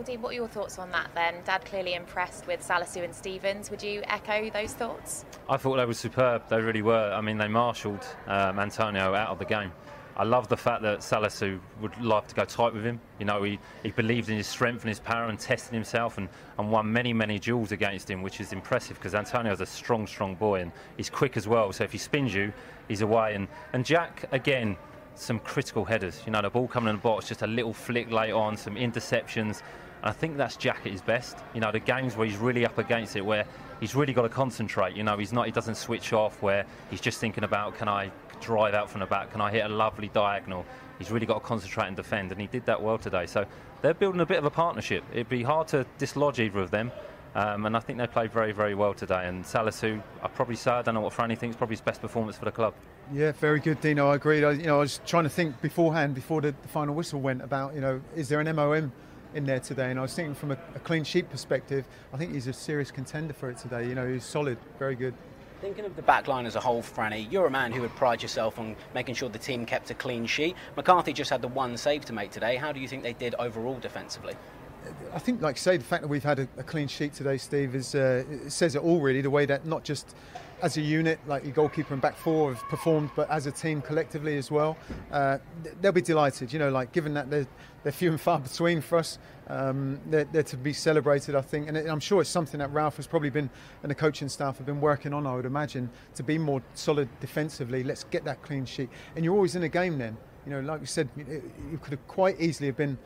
Well, 0.00 0.06
Dean, 0.06 0.22
what 0.22 0.30
are 0.30 0.36
your 0.36 0.48
thoughts 0.48 0.78
on 0.78 0.90
that 0.92 1.10
then? 1.14 1.34
Dad 1.44 1.62
clearly 1.66 1.92
impressed 1.92 2.46
with 2.46 2.66
Salisu 2.66 3.04
and 3.04 3.14
Stephens. 3.14 3.70
Would 3.70 3.82
you 3.82 4.00
echo 4.06 4.48
those 4.48 4.72
thoughts? 4.72 5.26
I 5.46 5.58
thought 5.58 5.76
they 5.76 5.84
were 5.84 5.92
superb. 5.92 6.48
They 6.48 6.58
really 6.58 6.80
were. 6.80 7.12
I 7.12 7.20
mean, 7.20 7.36
they 7.36 7.48
marshalled 7.48 8.06
um, 8.26 8.58
Antonio 8.58 9.14
out 9.14 9.28
of 9.28 9.38
the 9.38 9.44
game. 9.44 9.72
I 10.16 10.24
love 10.24 10.48
the 10.48 10.56
fact 10.56 10.80
that 10.84 11.00
Salisu 11.00 11.60
would 11.82 11.94
love 12.00 12.26
to 12.28 12.34
go 12.34 12.46
tight 12.46 12.72
with 12.72 12.82
him. 12.82 12.98
You 13.18 13.26
know, 13.26 13.42
he, 13.42 13.58
he 13.82 13.90
believed 13.90 14.30
in 14.30 14.38
his 14.38 14.46
strength 14.46 14.80
and 14.80 14.88
his 14.88 15.00
power 15.00 15.28
and 15.28 15.38
tested 15.38 15.74
himself 15.74 16.16
and, 16.16 16.30
and 16.58 16.72
won 16.72 16.90
many, 16.90 17.12
many 17.12 17.38
duels 17.38 17.70
against 17.70 18.10
him, 18.10 18.22
which 18.22 18.40
is 18.40 18.54
impressive 18.54 18.96
because 18.96 19.14
Antonio's 19.14 19.60
a 19.60 19.66
strong, 19.66 20.06
strong 20.06 20.34
boy 20.34 20.62
and 20.62 20.72
he's 20.96 21.10
quick 21.10 21.36
as 21.36 21.46
well. 21.46 21.74
So 21.74 21.84
if 21.84 21.92
he 21.92 21.98
spins 21.98 22.32
you, 22.32 22.54
he's 22.88 23.02
away. 23.02 23.34
And, 23.34 23.48
and 23.74 23.84
Jack, 23.84 24.24
again, 24.32 24.78
some 25.14 25.38
critical 25.40 25.84
headers. 25.84 26.22
You 26.24 26.32
know, 26.32 26.40
the 26.40 26.48
ball 26.48 26.68
coming 26.68 26.88
in 26.88 26.96
the 26.96 27.02
box, 27.02 27.28
just 27.28 27.42
a 27.42 27.46
little 27.46 27.74
flick 27.74 28.10
late 28.10 28.32
on, 28.32 28.56
some 28.56 28.76
interceptions. 28.76 29.60
I 30.02 30.12
think 30.12 30.36
that's 30.36 30.56
Jack 30.56 30.80
at 30.86 30.92
his 30.92 31.02
best. 31.02 31.36
You 31.54 31.60
know, 31.60 31.72
the 31.72 31.80
games 31.80 32.16
where 32.16 32.26
he's 32.26 32.36
really 32.36 32.64
up 32.64 32.78
against 32.78 33.16
it, 33.16 33.24
where 33.24 33.44
he's 33.80 33.94
really 33.94 34.12
got 34.12 34.22
to 34.22 34.28
concentrate. 34.28 34.96
You 34.96 35.02
know, 35.02 35.16
he's 35.18 35.32
not, 35.32 35.46
he 35.46 35.52
doesn't 35.52 35.76
switch 35.76 36.12
off, 36.12 36.40
where 36.42 36.64
he's 36.90 37.00
just 37.00 37.18
thinking 37.18 37.44
about, 37.44 37.76
can 37.76 37.88
I 37.88 38.10
drive 38.40 38.74
out 38.74 38.90
from 38.90 39.00
the 39.00 39.06
back? 39.06 39.32
Can 39.32 39.40
I 39.40 39.50
hit 39.50 39.64
a 39.64 39.68
lovely 39.68 40.08
diagonal? 40.08 40.64
He's 40.98 41.10
really 41.10 41.26
got 41.26 41.34
to 41.34 41.40
concentrate 41.40 41.86
and 41.86 41.96
defend, 41.96 42.32
and 42.32 42.40
he 42.40 42.46
did 42.46 42.66
that 42.66 42.82
well 42.82 42.98
today. 42.98 43.26
So 43.26 43.46
they're 43.82 43.94
building 43.94 44.20
a 44.20 44.26
bit 44.26 44.38
of 44.38 44.44
a 44.44 44.50
partnership. 44.50 45.04
It'd 45.12 45.28
be 45.28 45.42
hard 45.42 45.68
to 45.68 45.86
dislodge 45.98 46.38
either 46.38 46.60
of 46.60 46.70
them. 46.70 46.92
Um, 47.34 47.64
and 47.66 47.76
I 47.76 47.80
think 47.80 47.98
they 47.98 48.06
played 48.08 48.32
very, 48.32 48.52
very 48.52 48.74
well 48.74 48.92
today. 48.92 49.28
And 49.28 49.44
Salisu, 49.44 50.02
I 50.22 50.28
probably 50.28 50.56
say, 50.56 50.72
I 50.72 50.82
don't 50.82 50.94
know 50.94 51.00
what 51.00 51.12
Franny 51.12 51.38
thinks, 51.38 51.56
probably 51.56 51.74
his 51.74 51.80
best 51.80 52.00
performance 52.00 52.36
for 52.36 52.44
the 52.44 52.50
club. 52.50 52.74
Yeah, 53.12 53.32
very 53.32 53.60
good, 53.60 53.80
Dino. 53.80 54.10
I 54.10 54.16
agreed. 54.16 54.42
I, 54.42 54.52
you 54.52 54.66
know, 54.66 54.76
I 54.76 54.80
was 54.80 55.00
trying 55.06 55.24
to 55.24 55.30
think 55.30 55.60
beforehand, 55.62 56.14
before 56.14 56.40
the, 56.40 56.54
the, 56.62 56.68
final 56.68 56.94
whistle 56.94 57.20
went, 57.20 57.42
about 57.42 57.74
you 57.74 57.80
know, 57.80 58.00
is 58.16 58.28
there 58.28 58.40
an 58.40 58.54
MOM 58.54 58.92
in 59.34 59.46
there 59.46 59.60
today? 59.60 59.90
And 59.90 59.98
I 59.98 60.02
was 60.02 60.14
thinking 60.14 60.34
from 60.34 60.52
a, 60.52 60.58
a 60.74 60.78
clean 60.80 61.04
sheet 61.04 61.30
perspective, 61.30 61.84
I 62.12 62.16
think 62.16 62.32
he's 62.32 62.46
a 62.46 62.52
serious 62.52 62.90
contender 62.90 63.32
for 63.32 63.50
it 63.50 63.58
today. 63.58 63.88
You 63.88 63.94
know, 63.94 64.06
he's 64.06 64.24
solid, 64.24 64.58
very 64.78 64.94
good. 64.94 65.14
Thinking 65.60 65.84
of 65.84 65.94
the 65.94 66.02
back 66.02 66.26
line 66.26 66.46
as 66.46 66.56
a 66.56 66.60
whole, 66.60 66.82
Franny, 66.82 67.30
you're 67.30 67.46
a 67.46 67.50
man 67.50 67.70
who 67.70 67.82
would 67.82 67.94
pride 67.94 68.22
yourself 68.22 68.58
on 68.58 68.76
making 68.94 69.14
sure 69.14 69.28
the 69.28 69.38
team 69.38 69.66
kept 69.66 69.90
a 69.90 69.94
clean 69.94 70.24
sheet. 70.24 70.56
McCarthy 70.74 71.12
just 71.12 71.28
had 71.28 71.42
the 71.42 71.48
one 71.48 71.76
save 71.76 72.04
to 72.06 72.14
make 72.14 72.30
today. 72.30 72.56
How 72.56 72.72
do 72.72 72.80
you 72.80 72.88
think 72.88 73.02
they 73.02 73.12
did 73.12 73.34
overall 73.34 73.78
defensively? 73.78 74.34
I 75.12 75.18
think, 75.18 75.42
like 75.42 75.56
I 75.56 75.58
say, 75.58 75.76
the 75.76 75.84
fact 75.84 76.02
that 76.02 76.08
we've 76.08 76.24
had 76.24 76.38
a, 76.38 76.48
a 76.56 76.62
clean 76.62 76.88
sheet 76.88 77.12
today, 77.12 77.36
Steve, 77.36 77.74
is 77.74 77.94
uh, 77.94 78.24
it 78.30 78.50
says 78.50 78.74
it 78.74 78.82
all 78.82 79.00
really. 79.00 79.20
The 79.20 79.28
way 79.28 79.44
that 79.44 79.66
not 79.66 79.84
just 79.84 80.14
as 80.62 80.76
a 80.76 80.80
unit, 80.80 81.18
like 81.26 81.44
your 81.44 81.52
goalkeeper 81.52 81.94
and 81.94 82.02
back 82.02 82.16
four 82.16 82.54
have 82.54 82.62
performed, 82.68 83.10
but 83.16 83.30
as 83.30 83.46
a 83.46 83.50
team 83.50 83.82
collectively 83.82 84.36
as 84.36 84.50
well, 84.50 84.76
uh, 85.10 85.38
they'll 85.80 85.92
be 85.92 86.02
delighted. 86.02 86.52
You 86.52 86.58
know, 86.58 86.70
like 86.70 86.92
given 86.92 87.14
that 87.14 87.30
they're, 87.30 87.46
they're 87.82 87.92
few 87.92 88.10
and 88.10 88.20
far 88.20 88.38
between 88.38 88.80
for 88.80 88.98
us, 88.98 89.18
um, 89.48 90.00
they're, 90.06 90.24
they're, 90.24 90.42
to 90.44 90.56
be 90.56 90.72
celebrated, 90.72 91.34
I 91.34 91.40
think. 91.40 91.68
And 91.68 91.76
I'm 91.76 92.00
sure 92.00 92.20
it's 92.20 92.30
something 92.30 92.58
that 92.58 92.72
Ralph 92.72 92.96
has 92.96 93.06
probably 93.06 93.30
been, 93.30 93.50
and 93.82 93.90
the 93.90 93.94
coaching 93.94 94.28
staff 94.28 94.58
have 94.58 94.66
been 94.66 94.80
working 94.80 95.12
on, 95.12 95.26
I 95.26 95.34
would 95.34 95.46
imagine, 95.46 95.90
to 96.14 96.22
be 96.22 96.38
more 96.38 96.62
solid 96.74 97.08
defensively. 97.20 97.82
Let's 97.82 98.04
get 98.04 98.24
that 98.24 98.42
clean 98.42 98.64
sheet. 98.64 98.90
And 99.16 99.24
you're 99.24 99.34
always 99.34 99.56
in 99.56 99.62
a 99.62 99.68
game 99.68 99.98
then. 99.98 100.16
You 100.46 100.52
know, 100.52 100.60
like 100.60 100.80
we 100.80 100.86
said, 100.86 101.08
you 101.16 101.78
could 101.82 101.92
have 101.92 102.06
quite 102.06 102.40
easily 102.40 102.68
have 102.68 102.76
been 102.76 102.98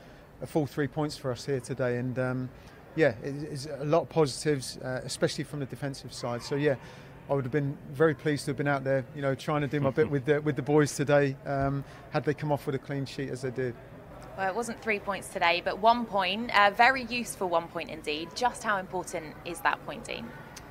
a 0.42 0.46
full 0.46 0.66
three 0.66 0.87
points 0.87 1.16
for 1.16 1.32
us 1.32 1.46
here 1.46 1.61
today. 1.61 1.96
And 1.96 2.18
um, 2.18 2.50
yeah, 2.96 3.14
it's 3.23 3.66
a 3.66 3.84
lot 3.84 4.02
of 4.02 4.08
positives, 4.08 4.78
uh, 4.78 5.00
especially 5.04 5.44
from 5.44 5.61
the 5.61 5.66
defensive 5.66 6.12
side. 6.12 6.42
So 6.42 6.54
yeah, 6.54 6.76
I 7.28 7.35
would 7.35 7.45
have 7.45 7.52
been 7.52 7.76
very 7.93 8.14
pleased 8.14 8.45
to 8.45 8.50
have 8.50 8.59
been 8.59 8.69
out 8.69 8.85
there, 8.85 9.04
you 9.16 9.23
know, 9.23 9.35
trying 9.35 9.62
to 9.62 9.69
do 9.69 9.81
my 9.81 9.90
bit 9.90 10.11
with 10.14 10.26
the, 10.26 10.40
with 10.40 10.57
the 10.57 10.62
boys 10.62 10.95
today. 10.95 11.37
Um, 11.47 11.85
had 12.11 12.25
they 12.25 12.35
come 12.35 12.52
off 12.52 12.66
with 12.66 12.75
a 12.75 12.78
clean 12.78 13.07
sheet 13.07 13.31
as 13.31 13.43
they 13.43 13.50
did. 13.50 13.75
Well, 14.37 14.49
it 14.49 14.54
wasn't 14.54 14.83
three 14.83 14.99
points 14.99 15.28
today, 15.28 15.62
but 15.64 15.78
one 15.78 16.04
point, 16.04 16.50
a 16.50 16.64
uh, 16.64 16.71
very 16.71 17.04
useful 17.04 17.49
one 17.49 17.69
point 17.69 17.88
indeed. 17.88 18.28
Just 18.35 18.62
how 18.62 18.78
important 18.78 19.35
is 19.45 19.61
that 19.61 19.85
point, 19.87 20.04
Dean? 20.04 20.28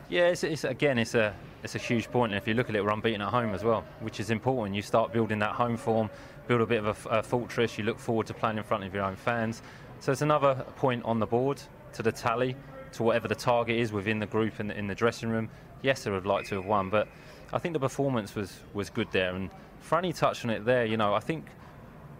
Yeah, 0.09 0.27
it's, 0.27 0.43
it's, 0.43 0.63
again, 0.63 0.97
it's 0.99 1.15
a 1.15 1.33
it's 1.63 1.75
a 1.75 1.79
huge 1.79 2.11
point. 2.11 2.33
And 2.33 2.37
if 2.37 2.47
you 2.47 2.53
look 2.53 2.69
at 2.69 2.75
it, 2.75 2.83
we're 2.83 2.91
unbeaten 2.91 3.21
at 3.21 3.29
home 3.29 3.53
as 3.53 3.63
well, 3.63 3.85
which 4.01 4.19
is 4.19 4.29
important. 4.29 4.75
You 4.75 4.81
start 4.81 5.13
building 5.13 5.39
that 5.39 5.53
home 5.53 5.77
form, 5.77 6.09
build 6.47 6.61
a 6.61 6.65
bit 6.65 6.83
of 6.83 7.05
a, 7.05 7.09
a 7.09 7.23
fortress. 7.23 7.77
You 7.77 7.85
look 7.85 7.97
forward 7.97 8.27
to 8.27 8.33
playing 8.33 8.57
in 8.57 8.63
front 8.63 8.83
of 8.83 8.93
your 8.93 9.03
own 9.03 9.15
fans. 9.15 9.61
So 10.01 10.11
it's 10.11 10.21
another 10.21 10.55
point 10.75 11.03
on 11.05 11.19
the 11.19 11.25
board 11.25 11.61
to 11.93 12.03
the 12.03 12.11
tally, 12.11 12.57
to 12.91 13.03
whatever 13.03 13.29
the 13.29 13.35
target 13.35 13.77
is 13.77 13.93
within 13.93 14.19
the 14.19 14.25
group 14.25 14.59
and 14.59 14.71
in 14.71 14.87
the 14.87 14.95
dressing 14.95 15.29
room. 15.29 15.49
Yes, 15.83 16.07
I 16.07 16.11
would 16.11 16.25
like 16.25 16.47
to 16.47 16.55
have 16.55 16.65
won, 16.65 16.89
but 16.89 17.09
I 17.51 17.59
think 17.59 17.73
the 17.73 17.79
performance 17.79 18.35
was, 18.35 18.57
was 18.73 18.89
good 18.89 19.09
there. 19.11 19.35
And 19.35 19.49
Franny 19.87 20.15
touched 20.15 20.45
on 20.45 20.49
it 20.49 20.63
there. 20.63 20.85
You 20.85 20.95
know, 20.95 21.13
I 21.13 21.19
think 21.19 21.45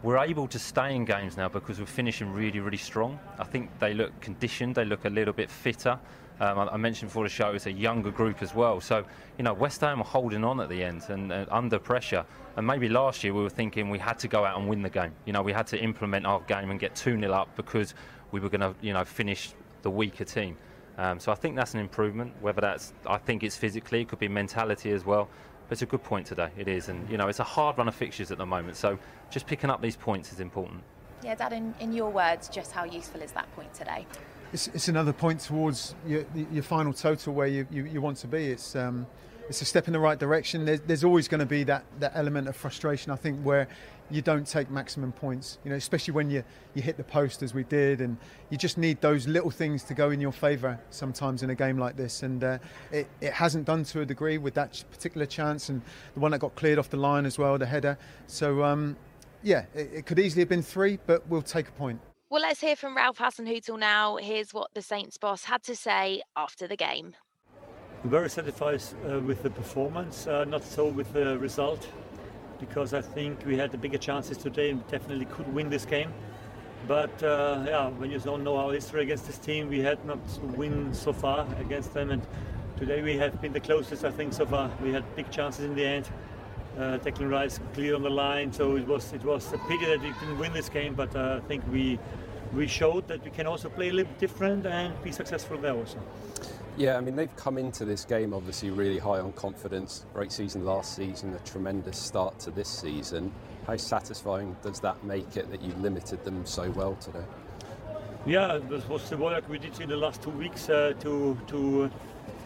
we're 0.03 0.17
able 0.17 0.47
to 0.49 0.59
stay 0.59 0.93
in 0.93 1.05
games 1.05 1.37
now 1.37 1.47
because 1.47 1.79
we're 1.79 1.85
finishing 1.85 2.31
really, 2.33 2.59
really 2.59 2.77
strong. 2.77 3.17
I 3.39 3.45
think 3.45 3.69
they 3.79 3.93
look 3.93 4.19
conditioned, 4.19 4.75
they 4.75 4.83
look 4.83 5.05
a 5.05 5.09
little 5.09 5.33
bit 5.33 5.49
fitter. 5.49 5.97
Um, 6.41 6.59
I, 6.59 6.67
I, 6.73 6.77
mentioned 6.77 7.09
before 7.09 7.23
the 7.23 7.29
show 7.29 7.51
it's 7.51 7.67
a 7.67 7.71
younger 7.71 8.11
group 8.11 8.41
as 8.41 8.53
well. 8.53 8.81
So, 8.81 9.05
you 9.37 9.45
know, 9.45 9.53
West 9.53 9.79
Ham 9.79 10.01
are 10.01 10.05
holding 10.05 10.43
on 10.43 10.59
at 10.59 10.67
the 10.67 10.83
end 10.83 11.03
and 11.07 11.31
uh, 11.31 11.45
under 11.49 11.79
pressure. 11.79 12.25
And 12.57 12.67
maybe 12.67 12.89
last 12.89 13.23
year 13.23 13.33
we 13.33 13.43
were 13.43 13.49
thinking 13.49 13.89
we 13.89 13.99
had 13.99 14.19
to 14.19 14.27
go 14.27 14.43
out 14.43 14.59
and 14.59 14.67
win 14.67 14.81
the 14.81 14.89
game. 14.89 15.13
You 15.23 15.31
know, 15.31 15.41
we 15.41 15.53
had 15.53 15.67
to 15.67 15.79
implement 15.79 16.25
our 16.25 16.41
game 16.41 16.69
and 16.69 16.79
get 16.79 16.95
2 16.95 17.17
0 17.17 17.31
up 17.31 17.55
because 17.55 17.93
we 18.31 18.41
were 18.41 18.49
going 18.49 18.61
to, 18.61 18.75
you 18.81 18.91
know, 18.91 19.05
finish 19.05 19.53
the 19.83 19.89
weaker 19.89 20.25
team. 20.25 20.57
Um, 20.97 21.19
so 21.19 21.31
I 21.31 21.35
think 21.35 21.55
that's 21.55 21.73
an 21.73 21.79
improvement. 21.79 22.33
Whether 22.41 22.61
that's, 22.61 22.93
I 23.05 23.17
think 23.17 23.43
it's 23.43 23.57
physically, 23.57 24.01
it 24.01 24.09
could 24.09 24.19
be 24.19 24.27
mentality 24.27 24.91
as 24.91 25.05
well. 25.05 25.27
But 25.67 25.73
it's 25.73 25.81
a 25.81 25.85
good 25.87 26.03
point 26.03 26.27
today. 26.27 26.49
It 26.57 26.67
is, 26.67 26.89
and 26.89 27.09
you 27.09 27.17
know, 27.17 27.27
it's 27.27 27.39
a 27.39 27.43
hard 27.45 27.77
run 27.77 27.87
of 27.87 27.95
fixtures 27.95 28.31
at 28.31 28.37
the 28.37 28.45
moment. 28.45 28.75
So 28.75 28.99
just 29.29 29.47
picking 29.47 29.69
up 29.69 29.81
these 29.81 29.95
points 29.95 30.31
is 30.33 30.39
important. 30.39 30.83
Yeah, 31.23 31.35
Dad. 31.35 31.53
In, 31.53 31.73
in 31.79 31.93
your 31.93 32.11
words, 32.11 32.49
just 32.49 32.73
how 32.73 32.83
useful 32.83 33.21
is 33.21 33.31
that 33.31 33.53
point 33.55 33.73
today? 33.73 34.05
It's, 34.51 34.67
it's 34.67 34.87
another 34.87 35.13
point 35.13 35.39
towards 35.39 35.95
your, 36.05 36.25
your 36.51 36.63
final 36.63 36.93
total 36.93 37.33
where 37.33 37.47
you, 37.47 37.65
you, 37.71 37.85
you 37.85 38.01
want 38.01 38.17
to 38.17 38.27
be. 38.27 38.47
It's 38.47 38.75
um, 38.75 39.07
it's 39.49 39.61
a 39.61 39.65
step 39.65 39.87
in 39.87 39.93
the 39.93 39.99
right 39.99 40.17
direction. 40.17 40.65
There's, 40.65 40.81
there's 40.81 41.03
always 41.03 41.27
going 41.27 41.39
to 41.39 41.45
be 41.45 41.63
that, 41.65 41.83
that 41.99 42.13
element 42.15 42.47
of 42.47 42.55
frustration, 42.55 43.11
I 43.11 43.15
think, 43.15 43.41
where 43.41 43.67
you 44.09 44.21
don't 44.21 44.47
take 44.47 44.69
maximum 44.69 45.11
points. 45.11 45.57
You 45.63 45.71
know, 45.71 45.75
especially 45.75 46.13
when 46.13 46.29
you, 46.29 46.43
you 46.73 46.81
hit 46.81 46.97
the 46.97 47.03
post 47.03 47.43
as 47.43 47.53
we 47.53 47.63
did, 47.63 48.01
and 48.01 48.17
you 48.49 48.57
just 48.57 48.77
need 48.77 49.01
those 49.01 49.27
little 49.27 49.51
things 49.51 49.83
to 49.85 49.93
go 49.93 50.11
in 50.11 50.21
your 50.21 50.31
favour 50.31 50.79
sometimes 50.89 51.43
in 51.43 51.49
a 51.49 51.55
game 51.55 51.77
like 51.77 51.97
this. 51.97 52.23
And 52.23 52.43
uh, 52.43 52.57
it, 52.91 53.07
it 53.21 53.33
hasn't 53.33 53.65
done 53.65 53.83
to 53.85 54.01
a 54.01 54.05
degree 54.05 54.37
with 54.37 54.53
that 54.53 54.83
particular 54.91 55.25
chance, 55.25 55.69
and 55.69 55.81
the 56.13 56.19
one 56.19 56.31
that 56.31 56.39
got 56.39 56.55
cleared 56.55 56.79
off 56.79 56.89
the 56.89 56.97
line 56.97 57.25
as 57.25 57.37
well, 57.37 57.57
the 57.57 57.65
header. 57.65 57.97
So 58.27 58.63
um, 58.63 58.95
yeah, 59.41 59.65
it, 59.73 59.89
it 59.93 60.05
could 60.05 60.19
easily 60.19 60.41
have 60.41 60.49
been 60.49 60.63
three, 60.63 60.99
but 61.05 61.27
we'll 61.27 61.41
take 61.41 61.67
a 61.67 61.71
point. 61.71 61.99
Well, 62.29 62.41
let's 62.41 62.61
hear 62.61 62.75
from 62.75 62.97
Ralph 62.97 63.19
Hasenhüttl 63.19 63.77
now. 63.77 64.15
Here's 64.15 64.55
what 64.55 64.73
the 64.73 64.81
Saints 64.81 65.17
boss 65.17 65.43
had 65.43 65.61
to 65.63 65.75
say 65.75 66.23
after 66.35 66.67
the 66.67 66.75
game. 66.75 67.13
Very 68.05 68.29
satisfied 68.29 68.83
uh, 69.07 69.21
with 69.21 69.43
the 69.43 69.49
performance, 69.49 70.27
uh, 70.27 70.43
not 70.43 70.61
so 70.65 70.87
with 70.87 71.13
the 71.13 71.37
result, 71.39 71.87
because 72.59 72.93
I 72.93 73.01
think 73.01 73.45
we 73.45 73.55
had 73.55 73.71
the 73.71 73.77
bigger 73.77 73.97
chances 73.97 74.37
today 74.37 74.71
and 74.71 74.85
definitely 74.89 75.23
could 75.23 75.47
win 75.53 75.69
this 75.69 75.85
game. 75.85 76.11
But 76.85 77.23
uh, 77.23 77.63
yeah, 77.65 77.87
when 77.91 78.11
you 78.11 78.19
don't 78.19 78.43
know 78.43 78.57
our 78.57 78.73
history 78.73 79.03
against 79.03 79.25
this 79.25 79.37
team, 79.37 79.69
we 79.69 79.79
had 79.79 80.03
not 80.03 80.19
win 80.57 80.93
so 80.93 81.13
far 81.13 81.47
against 81.61 81.93
them, 81.93 82.11
and 82.11 82.21
today 82.75 83.01
we 83.01 83.15
have 83.15 83.41
been 83.41 83.53
the 83.53 83.61
closest 83.61 84.03
I 84.03 84.11
think 84.11 84.33
so 84.33 84.45
far. 84.45 84.69
We 84.81 84.91
had 84.91 85.05
big 85.15 85.31
chances 85.31 85.63
in 85.63 85.73
the 85.73 85.85
end. 85.85 86.09
Uh, 86.77 86.97
Declan 86.97 87.31
Rice 87.31 87.61
clear 87.73 87.95
on 87.95 88.01
the 88.01 88.09
line, 88.09 88.51
so 88.51 88.75
it 88.75 88.85
was 88.85 89.13
it 89.13 89.23
was 89.23 89.53
a 89.53 89.57
pity 89.59 89.85
that 89.85 90.01
we 90.01 90.11
didn't 90.19 90.39
win 90.39 90.51
this 90.51 90.67
game. 90.67 90.93
But 90.93 91.15
uh, 91.15 91.39
I 91.41 91.47
think 91.47 91.63
we 91.71 91.97
we 92.53 92.67
showed 92.67 93.07
that 93.07 93.23
we 93.23 93.31
can 93.31 93.47
also 93.47 93.69
play 93.69 93.89
a 93.89 93.93
little 93.93 94.13
different 94.19 94.65
and 94.65 95.01
be 95.03 95.13
successful 95.13 95.57
there 95.57 95.73
also. 95.73 95.99
Yeah, 96.75 96.97
I 96.97 97.01
mean, 97.01 97.15
they've 97.15 97.35
come 97.35 97.59
into 97.59 97.85
this 97.85 98.03
game 98.03 98.33
obviously 98.33 98.71
really 98.71 98.97
high 98.97 99.19
on 99.19 99.31
confidence. 99.33 100.05
Great 100.13 100.31
season 100.31 100.65
last 100.65 100.95
season, 100.95 101.31
a 101.35 101.39
tremendous 101.47 101.99
start 101.99 102.39
to 102.39 102.51
this 102.51 102.67
season. 102.67 103.31
How 103.67 103.77
satisfying 103.77 104.55
does 104.63 104.79
that 104.79 105.03
make 105.03 105.37
it 105.37 105.51
that 105.51 105.61
you 105.61 105.71
limited 105.75 106.25
them 106.25 106.43
so 106.47 106.71
well 106.71 106.95
today? 106.95 107.23
Yeah, 108.25 108.57
this 108.57 108.87
was 108.89 109.07
the 109.07 109.17
work 109.17 109.47
we 109.47 109.59
did 109.59 109.79
in 109.79 109.89
the 109.89 109.97
last 109.97 110.23
two 110.23 110.31
weeks 110.31 110.67
uh, 110.67 110.93
to 111.01 111.37
to 111.47 111.91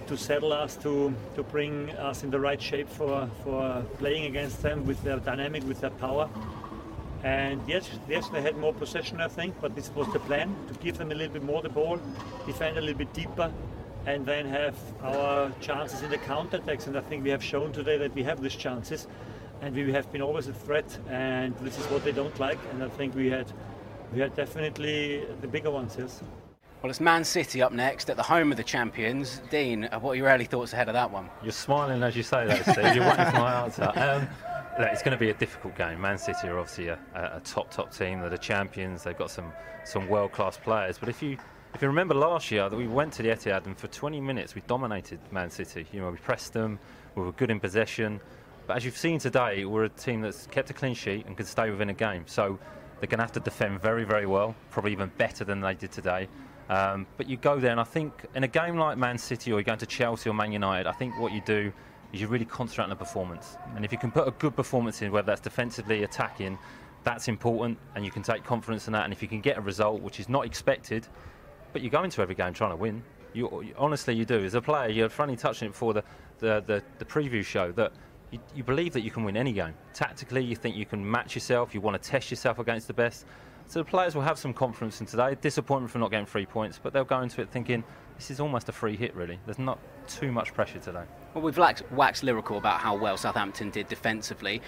to 0.08 0.18
settle 0.18 0.52
us, 0.52 0.76
to 0.78 1.14
to 1.36 1.44
bring 1.44 1.92
us 1.92 2.24
in 2.24 2.30
the 2.30 2.40
right 2.40 2.62
shape 2.62 2.90
for 2.90 3.30
for 3.46 3.82
playing 3.98 4.26
against 4.26 4.62
them 4.62 4.86
with 4.86 5.02
their 5.04 5.20
dynamic, 5.20 5.64
with 5.66 5.80
their 5.80 5.92
power. 5.92 6.30
And 7.24 7.62
yes, 7.66 7.90
yes, 8.10 8.28
they 8.30 8.42
had 8.42 8.58
more 8.58 8.74
possession, 8.74 9.22
I 9.22 9.28
think, 9.30 9.56
but 9.62 9.74
this 9.74 9.90
was 9.96 10.12
the 10.12 10.20
plan 10.20 10.54
to 10.68 10.74
give 10.76 10.98
them 10.98 11.12
a 11.12 11.16
little 11.16 11.34
bit 11.34 11.44
more 11.44 11.62
the 11.62 11.70
ball, 11.70 12.00
defend 12.46 12.78
a 12.78 12.82
little 12.82 12.98
bit 12.98 13.14
deeper, 13.14 13.52
and 14.08 14.26
then 14.26 14.48
have 14.48 14.76
our 15.04 15.52
chances 15.60 16.02
in 16.02 16.10
the 16.10 16.18
counter-attacks. 16.18 16.88
And 16.88 16.98
I 16.98 17.02
think 17.02 17.26
we 17.26 17.30
have 17.30 17.44
shown 17.44 17.74
today 17.74 17.98
that 17.98 18.16
we 18.16 18.24
have 18.24 18.42
these 18.42 18.56
chances, 18.56 19.06
and 19.62 19.76
we 19.76 19.92
have 19.92 20.10
been 20.14 20.22
always 20.22 20.48
a 20.48 20.54
threat. 20.54 20.98
And 21.10 21.56
this 21.58 21.78
is 21.78 21.86
what 21.88 22.06
they 22.06 22.14
don't 22.14 22.40
like. 22.40 22.58
And 22.72 22.82
I 22.82 22.88
think 22.88 23.14
we 23.16 23.30
had, 23.30 23.52
we 24.14 24.22
had 24.22 24.34
definitely 24.34 25.26
the 25.42 25.48
bigger 25.48 25.70
ones. 25.70 25.98
Yes. 26.00 26.24
Well, 26.82 26.90
it's 26.90 27.02
Man 27.02 27.26
City 27.26 27.62
up 27.62 27.74
next 27.74 28.10
at 28.10 28.16
the 28.16 28.24
home 28.24 28.50
of 28.52 28.58
the 28.58 28.64
champions. 28.64 29.42
Dean, 29.50 29.86
uh, 29.86 30.00
what 30.00 30.12
are 30.12 30.16
your 30.16 30.30
early 30.30 30.46
thoughts 30.46 30.72
ahead 30.72 30.88
of 30.88 30.94
that 30.94 31.12
one? 31.12 31.30
You're 31.44 31.52
smiling 31.52 32.02
as 32.02 32.16
you 32.16 32.24
say 32.24 32.48
that, 32.48 32.62
Steve. 32.62 32.96
You're 32.96 33.10
waiting 33.10 33.26
for 33.26 33.40
my 33.40 33.64
answer. 33.64 33.92
Um, 34.78 34.84
look, 34.84 34.90
it's 34.92 35.02
going 35.02 35.18
to 35.18 35.20
be 35.20 35.32
a 35.32 35.34
difficult 35.34 35.76
game. 35.76 36.00
Man 36.00 36.20
City 36.20 36.48
are 36.48 36.60
obviously 36.60 36.90
a, 36.90 37.00
a, 37.16 37.42
top, 37.44 37.72
top 37.72 37.92
team. 37.92 38.22
They're 38.22 38.30
the 38.30 38.38
champions. 38.38 39.04
They've 39.04 39.18
got 39.18 39.32
some, 39.32 39.52
some 39.86 40.08
world-class 40.08 40.58
players. 40.58 41.00
But 41.00 41.10
if 41.10 41.24
you 41.24 41.38
if 41.78 41.84
you 41.84 41.88
remember 41.90 42.16
last 42.16 42.50
year 42.50 42.68
that 42.68 42.76
we 42.76 42.88
went 42.88 43.14
to 43.14 43.22
the 43.22 43.30
Etihad 43.30 43.68
and 43.68 43.78
for 43.78 43.86
20 43.86 44.20
minutes 44.20 44.56
we 44.56 44.62
dominated 44.66 45.20
Man 45.32 45.52
City. 45.52 45.86
You 45.94 46.02
know, 46.02 46.10
we 46.10 46.18
pressed 46.18 46.52
them, 46.52 46.80
we 47.14 47.22
were 47.22 47.34
good 47.34 47.52
in 47.52 47.60
possession. 47.60 48.20
But 48.66 48.78
as 48.78 48.84
you've 48.84 48.98
seen 48.98 49.20
today, 49.20 49.64
we're 49.64 49.84
a 49.84 49.90
team 49.90 50.22
that's 50.22 50.48
kept 50.48 50.72
a 50.72 50.74
clean 50.74 50.96
sheet 50.96 51.28
and 51.28 51.38
can 51.38 51.46
stay 51.46 51.70
within 51.70 51.92
a 51.92 51.94
game. 51.94 52.24
So 52.26 52.58
they're 53.00 53.08
going 53.08 53.20
to 53.20 53.24
have 53.26 53.34
to 53.34 53.40
defend 53.40 53.80
very, 53.80 54.06
very 54.06 54.26
well, 54.26 54.56
probably 54.72 54.92
even 54.92 55.12
better 55.20 55.44
than 55.44 55.62
they 55.62 55.76
did 55.76 55.92
today. 55.92 56.28
Um, 56.68 57.06
but 57.16 57.30
you 57.30 57.38
go 57.38 57.60
there, 57.60 57.70
and 57.70 57.80
I 57.80 57.84
think 57.84 58.26
in 58.34 58.44
a 58.44 58.48
game 58.48 58.80
like 58.80 58.98
Man 58.98 59.20
City 59.20 59.52
or 59.52 59.60
you're 59.60 59.64
going 59.64 59.78
to 59.78 59.86
Chelsea 59.86 60.32
or 60.32 60.34
Man 60.34 60.52
United, 60.52 60.88
I 60.88 60.94
think 60.94 61.20
what 61.20 61.32
you 61.32 61.42
do 61.46 61.72
is 62.12 62.20
you 62.20 62.28
really 62.28 62.46
concentrate 62.46 62.86
on 62.86 62.90
the 62.90 62.96
performance. 62.96 63.56
And 63.76 63.86
if 63.86 63.92
you 63.92 64.00
can 64.00 64.10
put 64.10 64.28
a 64.28 64.32
good 64.32 64.56
performance 64.56 65.04
in, 65.04 65.12
whether 65.12 65.28
that's 65.28 65.42
defensively, 65.42 66.02
attacking, 66.02 66.58
that's 67.04 67.28
important, 67.28 67.78
and 67.94 68.04
you 68.04 68.10
can 68.10 68.24
take 68.24 68.44
confidence 68.44 68.88
in 68.88 68.94
that. 68.94 69.04
And 69.04 69.14
if 69.14 69.22
you 69.22 69.28
can 69.28 69.42
get 69.42 69.60
a 69.60 69.62
result 69.62 70.02
which 70.02 70.20
is 70.20 70.28
not 70.28 70.44
expected, 70.44 71.08
but 71.74 71.82
you 71.82 71.90
go 71.90 72.04
into 72.04 72.22
every 72.22 72.36
game 72.36 72.54
trying 72.54 72.72
to 72.72 72.76
win. 72.76 73.04
You, 73.34 73.74
honestly, 73.78 74.16
you 74.16 74.26
do. 74.26 74.44
As 74.44 74.56
a 74.56 74.62
player, 74.62 74.90
you're 74.90 75.10
funny 75.10 75.36
touching 75.36 75.68
it 75.68 75.72
before 75.72 75.94
the, 75.94 76.04
the, 76.40 76.64
the, 76.66 76.84
the 76.98 77.06
preview 77.06 77.44
show 77.44 77.72
that 77.74 77.92
you, 78.32 78.40
you 78.56 78.64
believe 78.64 78.94
that 78.94 79.02
you 79.02 79.12
can 79.12 79.24
win 79.24 79.38
any 79.38 79.54
game. 79.54 79.74
Tactically, 79.94 80.44
you 80.44 80.56
think 80.56 80.76
you 80.76 80.86
can 80.86 81.10
match 81.10 81.36
yourself, 81.36 81.74
you 81.74 81.82
want 81.82 82.02
to 82.02 82.10
test 82.10 82.32
yourself 82.32 82.60
against 82.60 82.88
the 82.88 82.94
best. 82.94 83.26
So 83.68 83.80
the 83.80 83.86
players 83.86 84.16
will 84.16 84.22
have 84.22 84.40
some 84.40 84.54
confidence 84.54 85.02
in 85.02 85.08
today. 85.08 85.36
Disappointment 85.42 85.92
for 85.92 86.00
not 86.00 86.10
getting 86.10 86.26
three 86.26 86.46
points, 86.46 86.80
but 86.82 86.94
they'll 86.94 87.04
go 87.04 87.22
into 87.22 87.42
it 87.42 87.50
thinking 87.50 87.84
this 88.16 88.32
is 88.32 88.40
almost 88.40 88.70
a 88.70 88.72
free 88.72 88.96
hit, 88.96 89.14
really. 89.14 89.40
There's 89.46 89.60
not 89.60 89.78
too 90.08 90.32
much 90.32 90.54
pressure 90.54 90.80
today. 90.80 91.04
Well, 91.34 91.44
we've 91.44 91.58
waxed 91.92 92.24
lyrical 92.24 92.58
about 92.58 92.80
how 92.80 92.96
well 92.96 93.18
Southampton 93.18 93.70
did 93.70 93.90
defensively. 93.90 94.62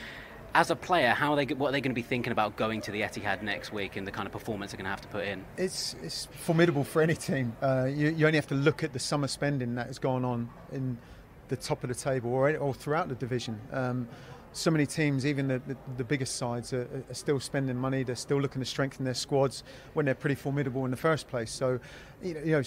As 0.55 0.71
a 0.71 0.75
player, 0.75 1.09
how 1.09 1.33
are 1.33 1.35
they, 1.35 1.53
what 1.53 1.69
are 1.69 1.71
they 1.71 1.81
going 1.81 1.91
to 1.91 1.95
be 1.95 2.01
thinking 2.01 2.31
about 2.31 2.55
going 2.55 2.81
to 2.81 2.91
the 2.91 3.01
Etihad 3.01 3.41
next 3.43 3.71
week 3.71 3.95
and 3.97 4.07
the 4.07 4.11
kind 4.11 4.25
of 4.25 4.31
performance 4.31 4.71
they're 4.71 4.77
going 4.77 4.85
to 4.85 4.89
have 4.89 5.01
to 5.01 5.07
put 5.07 5.25
in? 5.25 5.45
It's, 5.57 5.95
it's 6.01 6.25
formidable 6.25 6.83
for 6.83 7.01
any 7.01 7.15
team. 7.15 7.55
Uh, 7.61 7.87
you, 7.89 8.09
you 8.09 8.25
only 8.25 8.37
have 8.37 8.47
to 8.47 8.55
look 8.55 8.83
at 8.83 8.93
the 8.93 8.99
summer 8.99 9.27
spending 9.27 9.75
that 9.75 9.87
has 9.87 9.99
gone 9.99 10.25
on 10.25 10.49
in 10.71 10.97
the 11.49 11.55
top 11.55 11.83
of 11.83 11.89
the 11.89 11.95
table 11.95 12.31
or, 12.31 12.55
or 12.57 12.73
throughout 12.73 13.09
the 13.09 13.15
division. 13.15 13.59
Um, 13.71 14.07
so 14.51 14.71
many 14.71 14.85
teams, 14.85 15.25
even 15.25 15.47
the, 15.47 15.61
the, 15.67 15.77
the 15.97 16.03
biggest 16.03 16.35
sides, 16.35 16.73
are, 16.73 16.87
are, 17.09 17.13
still 17.13 17.39
spending 17.39 17.77
money. 17.77 18.03
They're 18.03 18.15
still 18.15 18.41
looking 18.41 18.61
to 18.61 18.65
strengthen 18.65 19.05
their 19.05 19.13
squads 19.13 19.63
when 19.93 20.05
they're 20.05 20.15
pretty 20.15 20.35
formidable 20.35 20.85
in 20.85 20.91
the 20.91 20.97
first 20.97 21.27
place. 21.27 21.51
So, 21.51 21.79
you 22.23 22.33
know, 22.33 22.39
you 22.39 22.51
know 22.53 22.63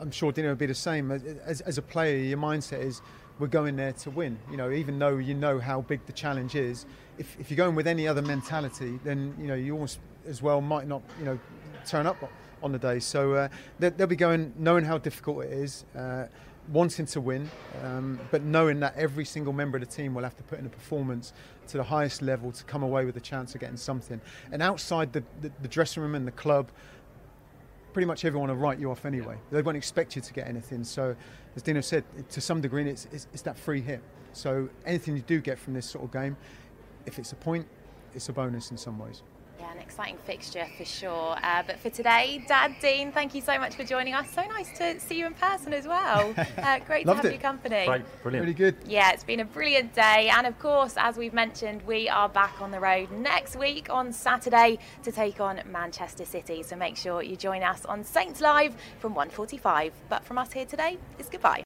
I'm 0.00 0.10
sure 0.10 0.32
Dino 0.32 0.48
will 0.48 0.56
be 0.56 0.66
the 0.66 0.74
same. 0.74 1.10
As, 1.10 1.60
as, 1.60 1.78
a 1.78 1.82
player, 1.82 2.16
your 2.18 2.38
mindset 2.38 2.80
is 2.80 3.00
we're 3.40 3.48
going 3.48 3.74
there 3.76 3.92
to 3.92 4.10
win. 4.10 4.38
You 4.50 4.56
know, 4.56 4.70
even 4.70 4.98
though 4.98 5.16
you 5.16 5.34
know 5.34 5.58
how 5.58 5.80
big 5.80 6.04
the 6.06 6.12
challenge 6.12 6.54
is, 6.54 6.86
if, 7.18 7.36
if 7.40 7.50
you're 7.50 7.56
going 7.56 7.74
with 7.74 7.86
any 7.86 8.06
other 8.06 8.22
mentality, 8.22 9.00
then 9.02 9.34
you 9.40 9.48
know 9.48 9.54
you 9.54 9.72
almost 9.72 9.98
as 10.26 10.42
well 10.42 10.60
might 10.60 10.86
not, 10.86 11.02
you 11.18 11.24
know, 11.24 11.38
turn 11.86 12.06
up 12.06 12.16
on 12.62 12.72
the 12.72 12.78
day. 12.78 13.00
So 13.00 13.34
uh, 13.34 13.48
they'll 13.78 14.06
be 14.06 14.16
going 14.16 14.52
knowing 14.56 14.84
how 14.84 14.98
difficult 14.98 15.44
it 15.44 15.52
is. 15.52 15.84
Uh, 15.96 16.26
wanting 16.68 17.06
to 17.06 17.20
win, 17.20 17.50
um, 17.82 18.20
but 18.30 18.42
knowing 18.42 18.78
that 18.78 18.94
every 18.94 19.24
single 19.24 19.52
member 19.52 19.76
of 19.76 19.80
the 19.80 19.90
team 19.90 20.14
will 20.14 20.22
have 20.22 20.36
to 20.36 20.42
put 20.44 20.58
in 20.58 20.66
a 20.66 20.68
performance 20.68 21.32
to 21.66 21.76
the 21.78 21.82
highest 21.82 22.22
level 22.22 22.52
to 22.52 22.62
come 22.64 22.82
away 22.82 23.04
with 23.04 23.16
a 23.16 23.20
chance 23.20 23.54
of 23.54 23.60
getting 23.60 23.76
something. 23.76 24.20
And 24.52 24.62
outside 24.62 25.12
the, 25.12 25.24
the, 25.40 25.50
the 25.62 25.68
dressing 25.68 26.02
room 26.02 26.14
and 26.14 26.26
the 26.26 26.32
club, 26.32 26.70
pretty 27.92 28.06
much 28.06 28.24
everyone 28.24 28.48
will 28.48 28.56
write 28.56 28.78
you 28.78 28.90
off 28.90 29.04
anyway. 29.04 29.36
They 29.50 29.62
won't 29.62 29.76
expect 29.76 30.16
you 30.16 30.22
to 30.22 30.32
get 30.32 30.46
anything. 30.46 30.84
So, 30.84 31.16
as 31.56 31.62
Dino 31.62 31.80
said, 31.80 32.04
to 32.30 32.40
some 32.40 32.60
degree, 32.60 32.88
it's, 32.88 33.06
it's, 33.12 33.26
it's 33.32 33.42
that 33.42 33.58
free 33.58 33.80
hit. 33.80 34.00
So, 34.32 34.68
anything 34.86 35.16
you 35.16 35.22
do 35.22 35.40
get 35.40 35.58
from 35.58 35.74
this 35.74 35.86
sort 35.86 36.04
of 36.04 36.12
game, 36.12 36.36
if 37.06 37.18
it's 37.18 37.32
a 37.32 37.36
point, 37.36 37.66
it's 38.14 38.28
a 38.28 38.32
bonus 38.32 38.70
in 38.70 38.76
some 38.76 38.98
ways. 38.98 39.22
Yeah, 39.60 39.72
an 39.72 39.78
exciting 39.78 40.16
fixture 40.24 40.66
for 40.78 40.86
sure. 40.86 41.36
Uh, 41.42 41.62
but 41.66 41.78
for 41.80 41.90
today, 41.90 42.42
Dad 42.48 42.74
Dean, 42.80 43.12
thank 43.12 43.34
you 43.34 43.42
so 43.42 43.58
much 43.58 43.74
for 43.74 43.84
joining 43.84 44.14
us. 44.14 44.30
So 44.30 44.42
nice 44.42 44.72
to 44.78 44.98
see 44.98 45.18
you 45.18 45.26
in 45.26 45.34
person 45.34 45.74
as 45.74 45.86
well. 45.86 46.34
Uh, 46.60 46.78
great 46.80 47.06
to 47.06 47.14
have 47.14 47.24
it. 47.24 47.32
your 47.32 47.40
company. 47.40 47.86
Great, 47.86 48.02
brilliant. 48.22 48.44
Really 48.44 48.54
good. 48.54 48.76
Yeah, 48.86 49.12
it's 49.12 49.24
been 49.24 49.40
a 49.40 49.44
brilliant 49.44 49.94
day. 49.94 50.28
And 50.28 50.46
of 50.46 50.58
course, 50.58 50.94
as 50.96 51.16
we've 51.16 51.32
mentioned, 51.32 51.82
we 51.86 52.08
are 52.08 52.28
back 52.28 52.60
on 52.60 52.70
the 52.70 52.78
road 52.78 53.10
next 53.10 53.56
week 53.56 53.88
on 53.88 54.12
Saturday 54.12 54.78
to 55.04 55.10
take 55.12 55.40
on 55.40 55.60
Manchester 55.70 56.24
City. 56.24 56.62
So 56.62 56.76
make 56.76 56.96
sure 56.96 57.22
you 57.22 57.36
join 57.36 57.62
us 57.62 57.84
on 57.86 58.04
Saints 58.04 58.40
Live 58.40 58.74
from 58.98 59.14
1.45. 59.14 59.92
But 60.08 60.24
from 60.24 60.38
us 60.38 60.52
here 60.52 60.66
today, 60.66 60.98
it's 61.18 61.28
goodbye. 61.28 61.62